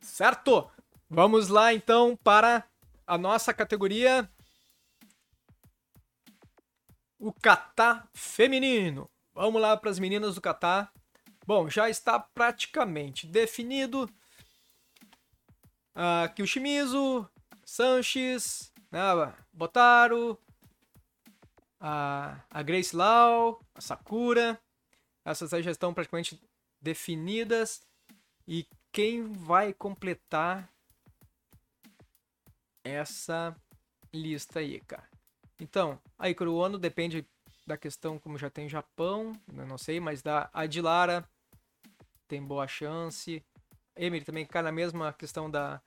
Certo? 0.02 0.70
Vamos 1.10 1.50
lá 1.50 1.74
então 1.74 2.16
para 2.16 2.68
a 3.08 3.18
nossa 3.18 3.54
categoria 3.54 4.30
o 7.20 7.34
Catar 7.34 8.08
feminino. 8.14 9.10
Vamos 9.34 9.62
lá 9.62 9.76
para 9.76 9.90
as 9.90 10.00
meninas 10.00 10.36
do 10.36 10.42
Catar. 10.42 10.92
Bom, 11.46 11.70
já 11.70 11.90
está 11.90 12.20
praticamente 12.20 13.28
definido 13.28 14.10
uh, 15.96 16.34
que 16.36 16.42
o 16.42 16.48
Shimizu, 16.48 17.28
Sanches, 17.64 18.72
né, 18.92 19.02
Botaro, 19.54 20.40
a, 21.80 22.40
a 22.50 22.62
Grace 22.64 22.96
Lau, 22.96 23.60
a 23.74 23.82
Sakura. 23.82 24.60
Essas 25.24 25.54
aí 25.54 25.64
já 25.64 25.72
estão 25.72 25.94
praticamente 25.94 26.40
definidas. 26.86 27.82
E 28.48 28.68
quem 28.92 29.24
vai 29.34 29.74
completar 29.74 30.72
essa 32.84 33.56
lista 34.14 34.60
aí, 34.60 34.80
cara? 34.82 35.10
Então, 35.60 36.00
a 36.18 36.30
Ikuru 36.30 36.56
Ono 36.56 36.78
depende 36.78 37.26
da 37.66 37.76
questão 37.76 38.20
como 38.20 38.38
já 38.38 38.52
tem 38.52 38.70
Japão, 38.70 39.34
eu 39.52 39.66
não 39.66 39.80
sei, 39.80 40.00
mas 40.00 40.22
da 40.22 40.48
Adilara 40.54 41.28
tem 42.28 42.44
boa 42.44 42.68
chance. 42.68 43.44
Emily 43.96 44.24
também 44.24 44.46
cai 44.46 44.62
na 44.62 44.72
mesma 44.72 45.12
questão 45.12 45.50
da, 45.50 45.82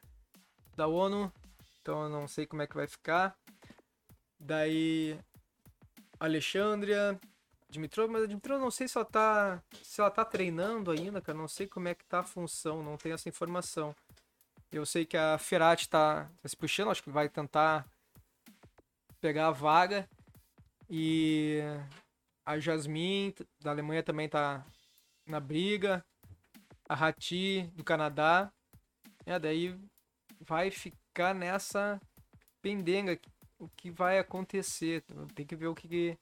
da 0.75 0.88
ONU, 0.88 1.33
então 1.81 2.02
eu 2.02 2.09
não 2.09 2.26
sei 2.26 2.45
como 2.47 2.62
é 2.62 2.67
que 2.67 2.75
vai 2.75 2.88
ficar. 2.88 3.38
Daí 4.40 5.17
Alexandria, 6.19 7.21
Dimitrov, 7.70 8.10
mas 8.10 8.22
a 8.22 8.26
Dimitrov 8.26 8.60
não 8.60 8.70
sei 8.70 8.88
se 8.88 8.96
ela 8.96 9.04
tá 9.04 9.62
se 9.82 10.00
ela 10.00 10.10
tá 10.10 10.25
treinando 10.25 10.90
ainda, 10.90 11.20
cara, 11.20 11.37
não 11.37 11.48
sei 11.48 11.66
como 11.66 11.88
é 11.88 11.94
que 11.94 12.04
tá 12.04 12.20
a 12.20 12.25
função, 12.25 12.82
não 12.82 12.96
tenho 12.96 13.14
essa 13.14 13.28
informação. 13.28 13.94
Eu 14.72 14.84
sei 14.87 15.04
que 15.04 15.16
a 15.16 15.38
Ferrati 15.38 15.88
tá, 15.88 16.30
tá 16.42 16.48
se 16.48 16.56
puxando, 16.56 16.90
acho 16.90 17.02
que 17.02 17.10
vai 17.10 17.28
tentar 17.28 17.87
pegar 19.20 19.48
a 19.48 19.50
vaga 19.50 20.08
e 20.90 21.60
a 22.44 22.58
Jasmine 22.58 23.34
da 23.60 23.70
Alemanha 23.70 24.02
também 24.02 24.28
tá 24.28 24.64
na 25.26 25.38
briga. 25.38 26.02
A 26.88 26.94
Hati 26.94 27.70
do 27.75 27.84
Canadá. 27.84 28.50
É, 29.26 29.38
daí 29.38 29.78
vai 30.40 30.70
ficar 30.70 31.34
nessa 31.34 32.00
pendenga 32.62 33.20
o 33.58 33.68
que 33.68 33.90
vai 33.90 34.18
acontecer. 34.18 35.04
Tem 35.34 35.44
que 35.44 35.54
ver 35.54 35.66
o 35.66 35.75
que 35.75 36.16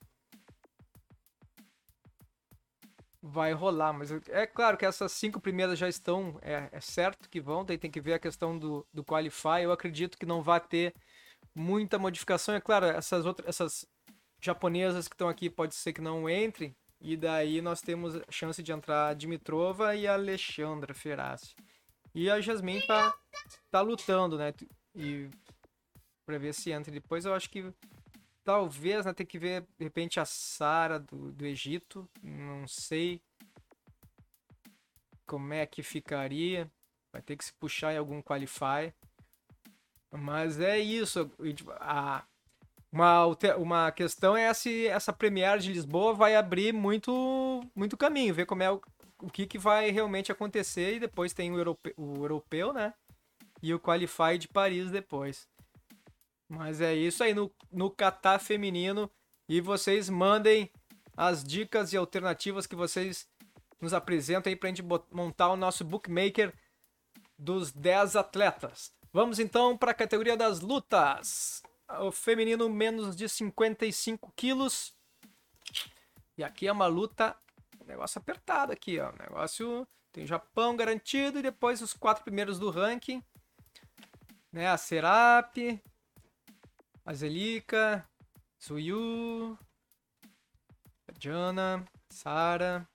vai 3.37 3.53
rolar. 3.53 3.93
Mas 3.93 4.11
é 4.29 4.47
claro 4.47 4.77
que 4.79 4.87
essas 4.87 5.13
cinco 5.13 5.39
primeiras 5.39 5.79
já 5.79 5.89
estão, 5.89 6.39
é, 6.41 6.69
é 6.73 6.81
certo 6.81 7.29
que 7.29 7.41
vão, 7.41 7.65
daí 7.65 7.77
tem 7.77 7.91
que 7.91 8.01
ver 8.01 8.15
a 8.15 8.19
questão 8.19 8.59
do, 8.59 8.87
do 8.93 9.05
Qualify. 9.05 9.63
Eu 9.63 9.73
acredito 9.73 10.19
que 10.19 10.25
não 10.25 10.43
vai 10.43 10.59
ter 10.59 10.95
muita 11.55 11.99
modificação. 11.99 12.55
É 12.55 12.61
claro, 12.61 12.87
essas 12.87 13.27
outras, 13.27 13.47
essas 13.49 13.87
japonesas 14.41 15.07
que 15.07 15.15
estão 15.15 15.29
aqui 15.29 15.51
pode 15.51 15.75
ser 15.75 15.93
que 15.93 16.01
não 16.01 16.29
entrem. 16.29 16.75
E 16.99 17.15
daí 17.15 17.61
nós 17.61 17.83
temos 17.83 18.19
chance 18.31 18.63
de 18.63 18.73
entrar 18.73 19.15
Dimitrova 19.15 19.95
e 19.95 20.07
Alexandra 20.07 20.95
Ferraz. 20.95 21.55
E 22.15 22.31
a 22.31 22.41
Jasmine 22.41 22.87
tá, 22.87 23.15
tá 23.71 23.83
lutando, 23.83 24.39
né? 24.39 24.55
E 24.95 25.29
pra 26.25 26.39
ver 26.39 26.55
se 26.55 26.71
entra. 26.73 26.91
Depois 26.91 27.27
eu 27.27 27.35
acho 27.35 27.51
que 27.51 27.71
talvez 28.43 29.05
né, 29.05 29.13
ter 29.13 29.27
que 29.27 29.39
ver, 29.39 29.67
de 29.79 29.85
repente, 29.85 30.19
a 30.19 30.25
Sara 30.25 30.99
do, 30.99 31.33
do 31.33 31.45
Egito. 31.45 32.09
Não 32.23 32.67
sei 32.67 33.21
como 35.27 35.53
é 35.53 35.67
que 35.67 35.83
ficaria. 35.83 36.71
Vai 37.13 37.23
ter 37.23 37.37
que 37.37 37.45
se 37.45 37.53
puxar 37.55 37.93
em 37.93 37.99
algum 37.99 38.23
qualify. 38.23 38.93
Mas 40.13 40.61
é 40.61 40.79
isso. 40.79 41.31
Tipo, 41.55 41.73
a, 41.73 42.25
uma, 42.93 43.27
uma 43.57 43.93
questão 43.93 44.37
é 44.37 44.53
se 44.55 44.87
essa 44.87 45.13
Premier 45.13 45.59
de 45.59 45.73
Lisboa 45.73 46.15
vai 46.15 46.37
abrir 46.37 46.73
muito, 46.73 47.61
muito 47.75 47.97
caminho, 47.97 48.35
ver 48.35 48.47
como 48.47 48.63
é 48.63 48.71
o, 48.71 48.81
o 49.21 49.31
que, 49.31 49.47
que 49.47 49.59
vai 49.59 49.91
realmente 49.91 50.33
acontecer. 50.33 50.95
E 50.95 51.01
depois 51.01 51.33
tem 51.33 51.53
o 51.53 51.59
europeu, 51.59 51.93
o 51.97 52.17
europeu, 52.17 52.73
né? 52.73 52.95
E 53.63 53.75
o 53.75 53.81
Qualify 53.81 54.39
de 54.39 54.49
Paris 54.49 54.91
depois. 54.91 55.49
Mas 56.49 56.81
é 56.81 56.95
isso 56.95 57.25
aí 57.25 57.35
no, 57.35 57.51
no 57.73 57.91
Catar 57.91 58.39
feminino. 58.39 59.11
E 59.49 59.61
vocês 59.61 60.09
mandem 60.09 60.71
as 61.17 61.43
dicas 61.43 61.93
e 61.93 61.97
alternativas 61.97 62.67
que 62.67 62.77
vocês 62.77 63.27
nos 63.81 63.93
apresentam 63.93 64.51
aí 64.51 64.57
pra 64.57 64.69
gente 64.69 64.83
montar 65.11 65.51
o 65.51 65.57
nosso 65.57 65.85
bookmaker 65.85 66.53
dos 67.39 67.73
10 67.73 68.17
atletas. 68.17 68.95
Vamos 69.13 69.39
então 69.39 69.77
para 69.77 69.93
a 69.93 69.95
categoria 69.95 70.37
das 70.37 70.61
lutas. 70.61 71.63
O 72.01 72.11
feminino 72.11 72.69
menos 72.69 73.15
de 73.15 73.29
55 73.29 74.33
quilos. 74.35 74.95
E 76.37 76.45
aqui 76.45 76.67
é 76.67 76.73
uma 76.73 76.87
luta, 76.87 77.37
negócio 77.87 78.19
apertado 78.19 78.73
aqui, 78.73 78.99
ó. 78.99 79.13
negócio 79.13 79.87
tem 80.13 80.27
Japão 80.27 80.77
garantido 80.77 81.39
e 81.39 81.43
depois 81.43 81.81
os 81.81 81.93
quatro 81.93 82.25
primeiros 82.25 82.59
do 82.59 82.71
ranking. 82.71 83.23
Né, 84.53 84.67
a 84.67 84.77
Serap, 84.77 85.57
a 87.05 87.15
Zelika, 87.15 88.09
Suyu, 88.59 89.59
a 91.07 91.13
Jana, 91.19 91.87
Sara. 92.11 92.89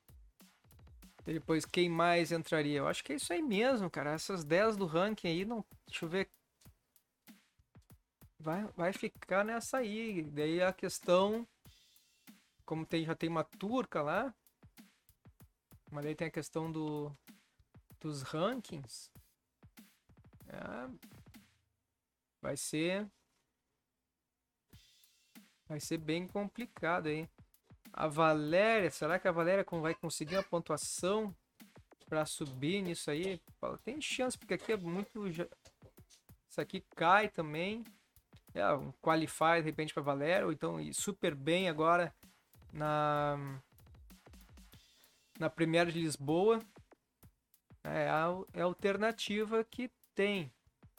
Depois, 1.23 1.65
quem 1.65 1.87
mais 1.89 2.31
entraria? 2.31 2.79
Eu 2.79 2.87
acho 2.87 3.03
que 3.03 3.13
é 3.13 3.15
isso 3.15 3.31
aí 3.31 3.41
mesmo, 3.41 3.89
cara. 3.89 4.11
Essas 4.11 4.43
10 4.43 4.75
do 4.77 4.85
ranking 4.85 5.27
aí, 5.27 5.45
não. 5.45 5.63
Deixa 5.87 6.05
eu 6.05 6.09
ver. 6.09 6.29
Vai, 8.39 8.65
vai 8.75 8.91
ficar 8.91 9.45
nessa 9.45 9.77
aí. 9.77 10.23
Daí 10.23 10.61
a 10.61 10.73
questão. 10.73 11.47
Como 12.65 12.85
tem, 12.85 13.05
já 13.05 13.15
tem 13.15 13.29
uma 13.29 13.43
turca 13.43 14.01
lá. 14.01 14.33
Mas 15.91 16.05
daí 16.05 16.15
tem 16.15 16.27
a 16.27 16.31
questão 16.31 16.71
do, 16.71 17.15
dos 17.99 18.23
rankings. 18.23 19.11
É, 20.47 21.11
vai 22.41 22.57
ser. 22.57 23.07
Vai 25.67 25.79
ser 25.79 25.97
bem 25.97 26.27
complicado 26.27 27.07
aí. 27.07 27.29
A 27.93 28.07
Valéria, 28.07 28.89
será 28.89 29.19
que 29.19 29.27
a 29.27 29.31
Valéria 29.31 29.65
vai 29.81 29.93
conseguir 29.93 30.37
a 30.37 30.43
pontuação 30.43 31.35
para 32.07 32.25
subir 32.25 32.81
nisso 32.81 33.11
aí? 33.11 33.41
Tem 33.83 33.99
chance, 34.01 34.37
porque 34.37 34.53
aqui 34.53 34.73
é 34.73 34.77
muito. 34.77 35.27
Isso 35.27 36.59
aqui 36.59 36.81
cai 36.95 37.29
também. 37.29 37.83
É, 38.53 38.73
um 38.73 38.91
qualify 39.01 39.59
de 39.59 39.61
repente 39.61 39.93
para 39.93 40.03
Valéria, 40.03 40.45
ou 40.45 40.51
então 40.51 40.79
ir 40.79 40.93
super 40.93 41.33
bem 41.33 41.69
agora 41.69 42.13
na 42.73 43.61
na 45.39 45.49
Premier 45.49 45.87
de 45.87 45.99
Lisboa. 45.99 46.61
É 47.83 48.09
a, 48.09 48.27
é 48.53 48.61
a 48.61 48.65
alternativa 48.65 49.63
que 49.63 49.89
tem. 50.13 50.51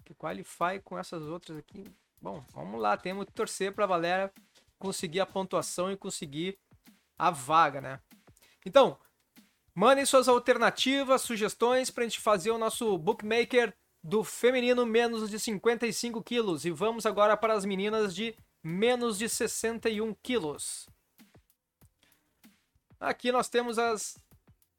Que 0.05 0.15
qualify 0.15 0.81
com 0.83 0.99
essas 0.99 1.23
outras 1.23 1.57
aqui. 1.59 1.85
Bom, 2.21 2.45
vamos 2.53 2.81
lá, 2.81 2.97
temos 2.97 3.25
que 3.27 3.33
torcer 3.33 3.73
para 3.73 3.85
a 3.85 3.89
Valéria 3.89 4.33
conseguir 4.79 5.21
a 5.21 5.27
pontuação 5.27 5.93
e 5.93 5.97
conseguir 5.97 6.59
a 7.19 7.31
vaga, 7.31 7.81
né? 7.81 8.01
Então, 8.65 8.99
mandem 9.75 10.05
suas 10.05 10.29
alternativas, 10.29 11.23
sugestões 11.23 11.91
para 11.91 12.05
a 12.05 12.09
gente 12.09 12.21
fazer 12.21 12.51
o 12.51 12.59
nosso 12.59 12.97
bookmaker 12.99 13.75
do 14.03 14.25
feminino 14.25 14.85
menos 14.85 15.31
de 15.31 15.39
55 15.39 16.23
quilos. 16.23 16.65
E 16.65 16.71
vamos 16.71 17.07
agora 17.07 17.37
para 17.37 17.55
as 17.55 17.65
meninas 17.65 18.15
de 18.15 18.35
menos 18.63 19.19
de 19.19 19.29
61 19.29 20.15
quilos. 20.23 20.89
Aqui 22.99 23.33
nós 23.33 23.49
temos 23.49 23.79
as 23.79 24.17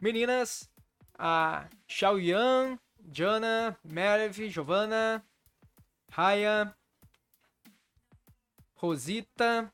meninas, 0.02 0.70
a 1.18 1.68
Xiaoyan, 1.88 2.80
Jana, 3.12 3.78
Merv, 3.84 4.50
Giovanna, 4.50 5.26
Raya, 6.10 6.74
Rosita, 8.76 9.72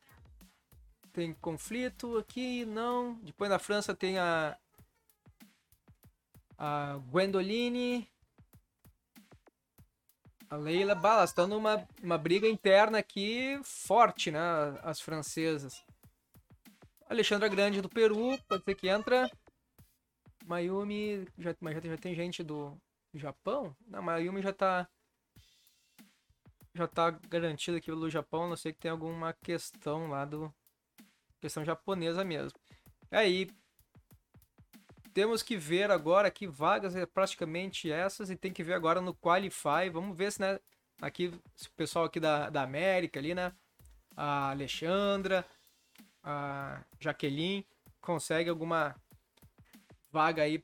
tem 1.19 1.33
conflito 1.33 2.17
aqui, 2.17 2.63
não. 2.65 3.15
Depois 3.15 3.49
na 3.49 3.59
França 3.59 3.93
tem 3.93 4.17
a 4.17 4.57
a 6.57 6.97
Gwendoline, 7.09 8.09
a 10.49 10.55
Leila 10.55 10.95
Balas 10.95 11.29
estão 11.29 11.45
numa 11.45 11.85
uma 12.01 12.17
briga 12.17 12.47
interna 12.47 12.99
aqui 12.99 13.59
forte, 13.63 14.31
né? 14.31 14.39
As 14.81 15.01
francesas. 15.01 15.83
Alexandra 17.09 17.49
Grande 17.49 17.81
do 17.81 17.89
Peru, 17.89 18.37
pode 18.47 18.63
ser 18.63 18.75
que 18.75 18.87
entra. 18.87 19.29
Mayumi, 20.45 21.27
já, 21.37 21.53
mas 21.59 21.75
já, 21.75 21.81
já 21.81 21.97
tem 21.97 22.15
gente 22.15 22.43
do 22.43 22.79
Japão? 23.13 23.75
Não, 23.87 24.01
Mayumi 24.01 24.41
já 24.41 24.53
tá 24.53 24.87
já 26.73 26.87
tá 26.87 27.09
garantido 27.11 27.75
aqui 27.75 27.87
pelo 27.87 28.09
Japão, 28.09 28.47
não 28.47 28.55
sei 28.55 28.71
que 28.71 28.79
tem 28.79 28.91
alguma 28.91 29.33
questão 29.33 30.07
lá 30.07 30.23
do 30.23 30.53
questão 31.39 31.65
japonesa 31.65 32.23
mesmo. 32.23 32.57
Aí 33.11 33.49
temos 35.13 35.41
que 35.41 35.57
ver 35.57 35.91
agora 35.91 36.31
que 36.31 36.47
vagas 36.47 36.95
é 36.95 37.05
praticamente 37.05 37.91
essas 37.91 38.29
e 38.29 38.35
tem 38.35 38.53
que 38.53 38.63
ver 38.63 38.73
agora 38.73 39.01
no 39.01 39.13
Qualify. 39.13 39.89
Vamos 39.91 40.17
ver 40.17 40.31
se, 40.31 40.41
né, 40.41 40.59
aqui, 41.01 41.31
se 41.55 41.67
o 41.67 41.71
pessoal 41.71 42.05
aqui 42.05 42.19
da, 42.19 42.49
da 42.49 42.63
América 42.63 43.19
ali, 43.19 43.33
né, 43.33 43.53
a 44.15 44.51
Alexandra, 44.51 45.45
a 46.23 46.83
Jaqueline 46.99 47.67
consegue 48.01 48.49
alguma 48.49 48.95
vaga 50.11 50.43
aí 50.43 50.63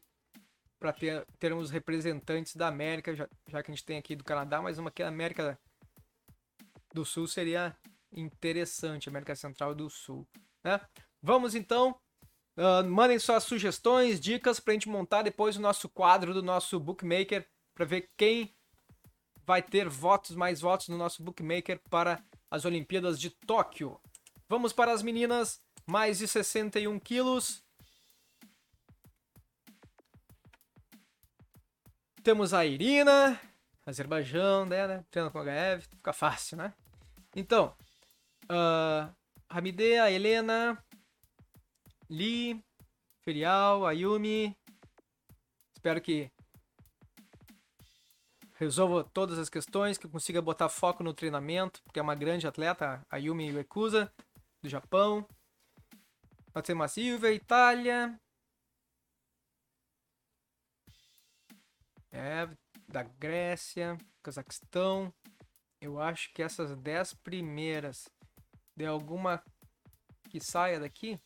para 0.79 0.93
ter, 0.93 1.25
termos 1.39 1.71
representantes 1.71 2.55
da 2.55 2.67
América, 2.67 3.15
já, 3.15 3.27
já 3.47 3.63
que 3.63 3.71
a 3.71 3.73
gente 3.73 3.85
tem 3.85 3.97
aqui 3.97 4.15
do 4.15 4.23
Canadá, 4.23 4.61
mas 4.61 4.77
uma 4.77 4.89
aqui 4.89 5.01
da 5.01 5.09
América 5.09 5.57
do 6.93 7.03
Sul 7.03 7.27
seria 7.27 7.75
interessante, 8.11 9.09
América 9.09 9.35
Central 9.35 9.71
e 9.71 9.75
do 9.75 9.89
Sul. 9.89 10.27
Né? 10.65 10.81
Vamos 11.21 11.53
então, 11.53 11.95
uh, 12.57 12.83
mandem 12.89 13.19
suas 13.19 13.43
sugestões, 13.43 14.19
dicas 14.19 14.59
para 14.59 14.71
a 14.71 14.73
gente 14.73 14.89
montar 14.89 15.21
depois 15.21 15.55
o 15.55 15.61
nosso 15.61 15.87
quadro 15.87 16.33
do 16.33 16.41
nosso 16.41 16.79
bookmaker 16.79 17.47
para 17.75 17.85
ver 17.85 18.09
quem 18.17 18.53
vai 19.45 19.61
ter 19.61 19.87
votos, 19.87 20.35
mais 20.35 20.59
votos 20.59 20.87
no 20.87 20.97
nosso 20.97 21.21
bookmaker 21.21 21.79
para 21.87 22.19
as 22.49 22.65
Olimpíadas 22.65 23.19
de 23.19 23.29
Tóquio. 23.29 24.01
Vamos 24.49 24.73
para 24.73 24.91
as 24.91 25.03
meninas, 25.03 25.61
mais 25.85 26.17
de 26.17 26.27
61 26.27 26.99
quilos. 26.99 27.63
Temos 32.23 32.55
a 32.55 32.65
Irina, 32.65 33.39
Azerbaijão, 33.85 34.65
né? 34.65 34.87
né? 34.87 35.05
Treina 35.11 35.29
com 35.29 35.37
a 35.37 35.43
HF, 35.43 35.87
fica 35.89 36.11
fácil, 36.11 36.57
né? 36.57 36.73
Então, 37.35 37.75
uh, 38.45 39.13
Hamideh, 39.49 39.99
a 39.99 40.11
Helena, 40.11 40.83
Li, 42.09 42.63
Ferial, 43.23 43.85
Ayumi. 43.85 44.55
Espero 45.75 46.01
que 46.01 46.31
resolva 48.55 49.03
todas 49.03 49.37
as 49.37 49.49
questões, 49.49 49.97
que 49.97 50.07
consiga 50.07 50.41
botar 50.41 50.69
foco 50.69 51.03
no 51.03 51.13
treinamento, 51.13 51.81
porque 51.83 51.99
é 51.99 52.01
uma 52.01 52.15
grande 52.15 52.47
atleta, 52.47 53.05
a 53.09 53.17
Yumi 53.17 53.53
Uekusa, 53.53 54.11
do 54.61 54.69
Japão. 54.69 55.27
Matsuma 56.53 56.87
Silva, 56.87 57.31
Itália. 57.31 58.19
É, 62.11 62.47
da 62.87 63.03
Grécia, 63.03 63.97
Cazaquistão. 64.23 65.13
Eu 65.81 65.99
acho 65.99 66.33
que 66.33 66.41
essas 66.41 66.73
10 66.77 67.13
primeiras 67.15 68.07
de 68.75 68.85
alguma 68.85 69.43
que 70.29 70.39
saia 70.39 70.79
daqui, 70.79 71.19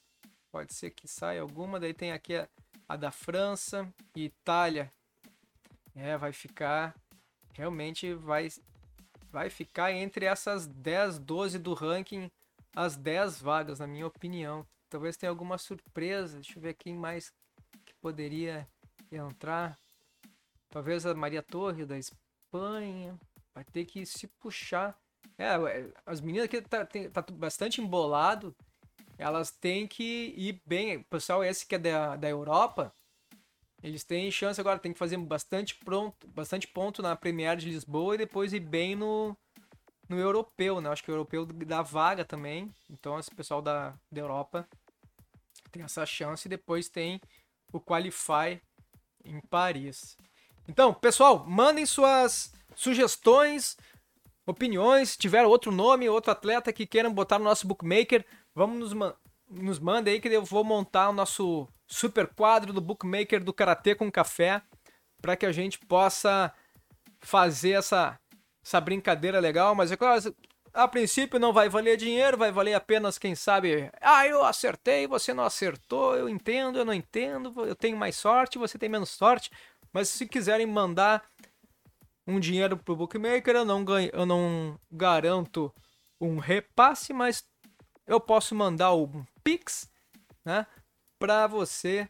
pode 0.51 0.73
ser 0.73 0.91
que 0.91 1.07
saia 1.07 1.41
alguma, 1.41 1.79
daí 1.79 1.93
tem 1.93 2.11
aqui 2.11 2.35
a, 2.35 2.47
a 2.87 2.95
da 2.95 3.11
França 3.11 3.91
e 4.15 4.25
Itália. 4.25 4.91
É, 5.95 6.17
vai 6.17 6.31
ficar 6.31 6.95
realmente 7.59 8.13
vai 8.13 8.47
vai 9.31 9.49
ficar 9.49 9.91
entre 9.91 10.25
essas 10.25 10.65
10, 10.65 11.19
12 11.19 11.59
do 11.59 11.73
ranking, 11.73 12.31
as 12.75 12.95
10 12.95 13.41
vagas, 13.41 13.79
na 13.79 13.85
minha 13.85 14.07
opinião. 14.07 14.65
Talvez 14.89 15.17
tenha 15.17 15.29
alguma 15.29 15.57
surpresa. 15.57 16.39
Deixa 16.39 16.57
eu 16.57 16.63
ver 16.63 16.73
quem 16.73 16.95
mais 16.95 17.31
que 17.85 17.93
poderia 18.01 18.67
entrar. 19.11 19.77
Talvez 20.69 21.05
a 21.05 21.13
Maria 21.13 21.43
Torre 21.43 21.85
da 21.85 21.97
Espanha. 21.97 23.19
Vai 23.53 23.63
ter 23.65 23.85
que 23.85 24.03
se 24.05 24.27
puxar. 24.39 24.97
É, 25.39 25.55
as 26.05 26.19
meninas 26.19 26.49
que 26.49 26.61
tá, 26.61 26.85
tem, 26.85 27.09
tá 27.09 27.23
bastante 27.31 27.79
embolado, 27.79 28.53
elas 29.17 29.49
têm 29.49 29.87
que 29.87 30.33
ir 30.35 30.61
bem. 30.65 30.97
O 30.97 31.03
pessoal 31.05 31.41
esse 31.41 31.65
que 31.65 31.75
é 31.75 31.79
da, 31.79 32.17
da 32.17 32.27
Europa, 32.29 32.93
eles 33.81 34.03
têm 34.03 34.29
chance 34.29 34.59
agora, 34.59 34.77
tem 34.77 34.91
que 34.91 34.99
fazer 34.99 35.15
bastante 35.15 35.75
pronto, 35.75 36.27
bastante 36.27 36.67
ponto 36.67 37.01
na 37.01 37.15
Premier 37.15 37.55
de 37.55 37.69
Lisboa 37.69 38.15
e 38.15 38.17
depois 38.17 38.51
ir 38.51 38.59
bem 38.59 38.97
no, 38.97 39.33
no 40.09 40.19
europeu, 40.19 40.81
né? 40.81 40.89
Acho 40.89 41.05
que 41.05 41.11
o 41.11 41.13
europeu 41.13 41.45
dá 41.45 41.81
vaga 41.81 42.25
também. 42.25 42.69
Então 42.89 43.17
esse 43.17 43.33
pessoal 43.33 43.61
da, 43.61 43.93
da 44.11 44.19
Europa 44.19 44.67
tem 45.71 45.83
essa 45.83 46.05
chance 46.05 46.47
e 46.47 46.49
depois 46.49 46.89
tem 46.89 47.21
o 47.71 47.79
Qualify 47.79 48.61
em 49.23 49.39
Paris. 49.39 50.17
Então, 50.67 50.93
pessoal, 50.93 51.45
mandem 51.45 51.85
suas 51.85 52.53
sugestões, 52.75 53.77
opiniões, 54.49 55.11
se 55.11 55.17
tiver 55.17 55.45
outro 55.45 55.71
nome, 55.71 56.09
outro 56.09 56.31
atleta 56.31 56.73
que 56.73 56.85
queiram 56.85 57.13
botar 57.13 57.37
no 57.37 57.45
nosso 57.45 57.67
bookmaker, 57.67 58.25
vamos 58.55 58.93
nos, 58.93 59.13
nos 59.49 59.79
mandem 59.79 60.15
aí 60.15 60.19
que 60.19 60.27
eu 60.27 60.43
vou 60.43 60.63
montar 60.63 61.09
o 61.09 61.13
nosso 61.13 61.67
super 61.87 62.27
quadro 62.27 62.73
do 62.73 62.81
bookmaker 62.81 63.43
do 63.43 63.53
Karatê 63.53 63.95
com 63.95 64.11
Café 64.11 64.61
para 65.21 65.35
que 65.35 65.45
a 65.45 65.51
gente 65.51 65.79
possa 65.79 66.53
fazer 67.19 67.71
essa, 67.71 68.19
essa 68.63 68.79
brincadeira 68.79 69.39
legal, 69.39 69.75
mas 69.75 69.91
é 69.91 69.97
claro, 69.97 70.33
a 70.73 70.87
princípio 70.87 71.39
não 71.39 71.51
vai 71.51 71.67
valer 71.67 71.97
dinheiro, 71.97 72.37
vai 72.37 72.51
valer 72.51 72.73
apenas, 72.73 73.17
quem 73.17 73.35
sabe, 73.35 73.91
ah, 74.01 74.25
eu 74.25 74.43
acertei, 74.43 75.07
você 75.07 75.33
não 75.33 75.43
acertou, 75.43 76.15
eu 76.15 76.29
entendo, 76.29 76.79
eu 76.79 76.85
não 76.85 76.93
entendo, 76.93 77.53
eu 77.65 77.75
tenho 77.75 77.97
mais 77.97 78.15
sorte, 78.15 78.57
você 78.57 78.77
tem 78.77 78.87
menos 78.87 79.09
sorte, 79.09 79.51
mas 79.91 80.09
se 80.09 80.25
quiserem 80.27 80.65
mandar 80.65 81.23
um 82.29 82.39
dinheiro 82.39 82.77
pro 82.77 82.95
bookmaker, 82.95 83.55
eu 83.55 83.65
não 83.65 83.83
ganho, 83.83 84.09
eu 84.13 84.25
não 84.25 84.79
garanto 84.91 85.73
um 86.21 86.37
repasse, 86.37 87.11
mas 87.11 87.43
eu 88.05 88.19
posso 88.19 88.53
mandar 88.53 88.93
um 88.93 89.25
Pix, 89.43 89.89
né? 90.45 90.65
Para 91.17 91.47
você 91.47 92.07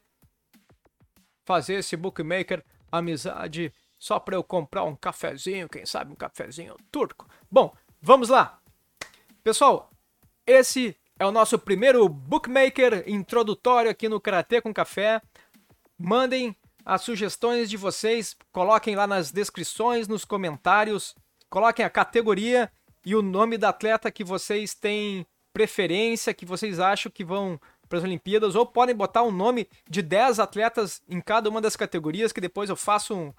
fazer 1.46 1.76
esse 1.76 1.96
bookmaker 1.96 2.64
amizade 2.92 3.74
só 3.98 4.20
para 4.20 4.36
eu 4.36 4.44
comprar 4.44 4.84
um 4.84 4.96
cafezinho, 4.96 5.70
quem 5.70 5.86
sabe 5.86 6.12
um 6.12 6.16
cafezinho 6.16 6.76
turco. 6.92 7.28
Bom, 7.50 7.74
vamos 8.02 8.30
lá. 8.30 8.62
Pessoal, 9.44 9.90
esse 10.46 10.96
é 11.18 11.26
o 11.26 11.32
nosso 11.32 11.58
primeiro 11.58 12.08
bookmaker 12.08 13.04
introdutório 13.08 13.92
aqui 13.92 14.08
no 14.08 14.22
Karatê 14.22 14.62
com 14.62 14.74
Café. 14.74 15.22
Mandem 15.98 16.56
as 16.86 17.02
sugestões 17.02 17.70
de 17.70 17.78
vocês, 17.78 18.36
coloquem 18.52 18.96
lá 18.96 19.06
nas 19.06 19.32
descrições, 19.32 20.08
nos 20.08 20.26
comentários, 20.26 21.16
coloquem 21.50 21.86
a 21.86 21.90
categoria 21.90 22.72
e 23.06 23.16
o 23.16 23.22
nome 23.22 23.58
da 23.58 23.70
atleta 23.70 24.12
que 24.12 24.24
vocês 24.24 24.74
têm 24.74 25.26
preferência, 25.54 26.34
que 26.34 26.46
vocês 26.46 26.80
acham 26.80 27.12
que 27.12 27.24
vão 27.24 27.60
para 27.88 27.98
as 27.98 28.04
Olimpíadas, 28.04 28.56
ou 28.56 28.66
podem 28.66 28.96
botar 28.96 29.24
o 29.24 29.32
nome 29.32 29.68
de 29.90 30.02
10 30.02 30.40
atletas 30.40 31.02
em 31.10 31.20
cada 31.20 31.50
uma 31.50 31.60
das 31.60 31.76
categorias, 31.76 32.32
que 32.32 32.40
depois 32.40 32.70
eu 32.70 32.76
faço 32.76 33.16
um, 33.16 33.34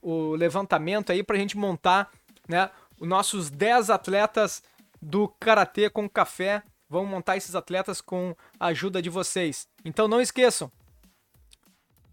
o 0.00 0.36
levantamento 0.36 1.10
aí 1.10 1.24
para 1.24 1.36
a 1.36 1.38
gente 1.38 1.56
montar 1.56 2.10
né, 2.48 2.70
os 3.00 3.08
nossos 3.08 3.50
10 3.50 3.90
atletas 3.90 4.62
do 5.02 5.28
Karatê 5.28 5.90
com 5.90 6.08
Café. 6.08 6.62
Vamos 6.88 7.10
montar 7.10 7.36
esses 7.36 7.56
atletas 7.56 8.00
com 8.00 8.34
a 8.60 8.66
ajuda 8.66 9.02
de 9.02 9.10
vocês. 9.10 9.66
Então 9.84 10.06
não 10.06 10.20
esqueçam, 10.20 10.70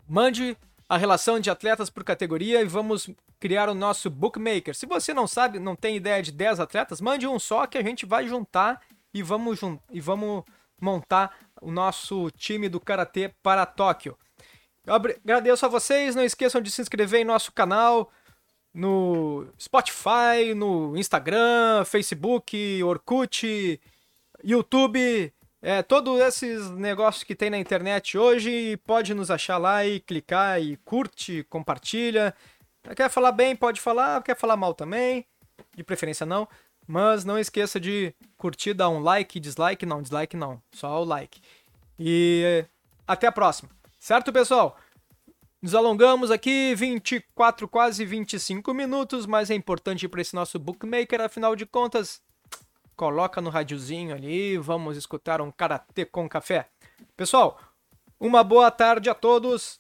mande 0.08 0.58
a 0.94 0.98
relação 0.98 1.40
de 1.40 1.50
atletas 1.50 1.90
por 1.90 2.04
categoria 2.04 2.62
e 2.62 2.66
vamos 2.66 3.10
criar 3.40 3.68
o 3.68 3.74
nosso 3.74 4.12
bookmaker. 4.12 4.76
Se 4.76 4.86
você 4.86 5.12
não 5.12 5.26
sabe, 5.26 5.58
não 5.58 5.76
tem 5.76 5.96
ideia 5.96 6.22
de 6.22 6.32
10 6.32 6.60
atletas, 6.60 7.02
mande 7.02 7.26
um 7.26 7.40
só 7.40 7.66
que 7.66 7.80
a 7.80 7.84
gente 7.84 8.06
vai 8.06 8.28
juntar 8.28 8.80
e 9.12 9.24
vamos, 9.24 9.60
e 9.92 10.00
vamos 10.00 10.44
montar 10.80 11.36
o 11.60 11.72
nosso 11.72 12.30
time 12.38 12.70
do 12.70 12.80
Karatê 12.80 13.34
para 13.42 13.66
Tóquio. 13.66 14.16
Eu 14.86 14.94
agradeço 14.94 15.66
a 15.66 15.70
vocês, 15.70 16.16
não 16.16 16.24
esqueçam 16.24 16.62
de 16.62 16.70
se 16.70 16.84
inscrever 16.84 17.22
em 17.22 17.26
nosso 17.26 17.52
canal 17.52 18.12
no 18.72 19.48
Spotify, 19.60 20.54
no 20.56 20.96
Instagram, 20.96 21.86
Facebook, 21.86 22.84
Orkut, 22.84 23.82
YouTube, 24.44 25.34
é, 25.66 25.82
todos 25.82 26.20
esses 26.20 26.70
negócios 26.72 27.24
que 27.24 27.34
tem 27.34 27.50
na 27.50 27.58
internet 27.58 28.18
hoje, 28.18 28.76
pode 28.86 29.14
nos 29.14 29.32
achar 29.32 29.58
lá 29.58 29.86
e 29.86 30.02
clicar 30.02 30.62
e 30.62 30.76
curte, 30.76 31.42
compartilha. 31.50 32.36
Quer 32.94 33.10
falar 33.10 33.32
bem, 33.32 33.56
pode 33.56 33.80
falar, 33.80 34.22
quer 34.22 34.36
falar 34.36 34.58
mal 34.58 34.74
também, 34.74 35.26
de 35.74 35.82
preferência 35.82 36.26
não. 36.26 36.50
Mas 36.86 37.24
não 37.24 37.40
esqueça 37.40 37.80
de 37.80 38.14
curtir, 38.38 38.74
dar 38.74 38.90
um 38.90 39.00
like, 39.00 39.40
dislike, 39.40 39.86
não, 39.86 40.02
dislike 40.02 40.36
não, 40.36 40.62
só 40.74 41.02
o 41.02 41.06
like. 41.06 41.40
E 41.98 42.66
até 43.08 43.28
a 43.28 43.32
próxima, 43.32 43.70
certo 43.98 44.34
pessoal? 44.34 44.78
Nos 45.62 45.74
alongamos 45.74 46.30
aqui 46.30 46.76
24, 46.76 47.70
quase 47.70 48.04
25 48.04 48.74
minutos, 48.74 49.26
mas 49.26 49.50
é 49.50 49.56
importante 49.56 50.10
para 50.10 50.20
esse 50.20 50.36
nosso 50.36 50.60
bookmaker, 50.60 51.22
afinal 51.22 51.56
de 51.56 51.66
contas, 51.66 52.22
coloca 52.96 53.42
no 53.42 53.50
radiozinho 53.50 54.16
ali, 54.16 54.58
vamos 54.58 54.98
escutar 54.98 55.42
um 55.42 55.52
karatê 55.52 56.06
com 56.06 56.28
café. 56.30 56.68
Pessoal, 57.16 57.60
uma 58.20 58.44
boa 58.44 58.72
tarde 58.72 59.10
a 59.10 59.14
todos 59.14 59.80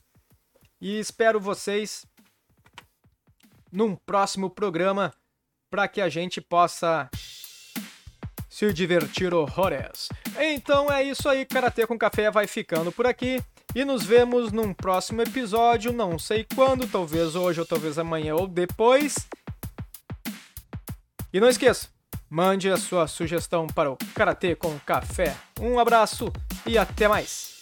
e 0.82 1.00
espero 1.00 1.40
vocês 1.40 2.06
num 3.72 3.96
próximo 3.96 4.50
programa 4.50 5.14
para 5.70 5.88
que 5.88 6.02
a 6.02 6.10
gente 6.10 6.40
possa 6.40 7.10
se 8.50 8.72
divertir 8.72 9.34
horrores. 9.34 10.10
Então 10.40 10.92
é 10.92 11.04
isso 11.04 11.28
aí, 11.28 11.44
Karatê 11.44 11.88
com 11.88 11.98
Café 11.98 12.30
vai 12.30 12.46
ficando 12.46 12.92
por 12.92 13.08
aqui 13.08 13.42
e 13.74 13.84
nos 13.84 14.04
vemos 14.04 14.52
num 14.52 14.72
próximo 14.72 15.24
episódio, 15.24 15.92
não 15.92 16.20
sei 16.20 16.46
quando, 16.54 16.88
talvez 16.88 17.34
hoje 17.36 17.60
ou 17.60 17.66
talvez 17.66 17.98
amanhã 17.98 18.36
ou 18.36 18.48
depois. 18.48 19.16
E 21.34 21.40
não 21.40 21.50
esqueça, 21.50 21.88
mande 22.34 22.68
a 22.68 22.78
sua 22.78 23.06
sugestão 23.06 23.68
para 23.68 23.92
o 23.92 23.98
Karatê 24.16 24.56
com 24.56 24.76
Café. 24.80 25.36
Um 25.62 25.78
abraço 25.78 26.34
e 26.66 26.80
até 26.80 27.08
mais! 27.08 27.53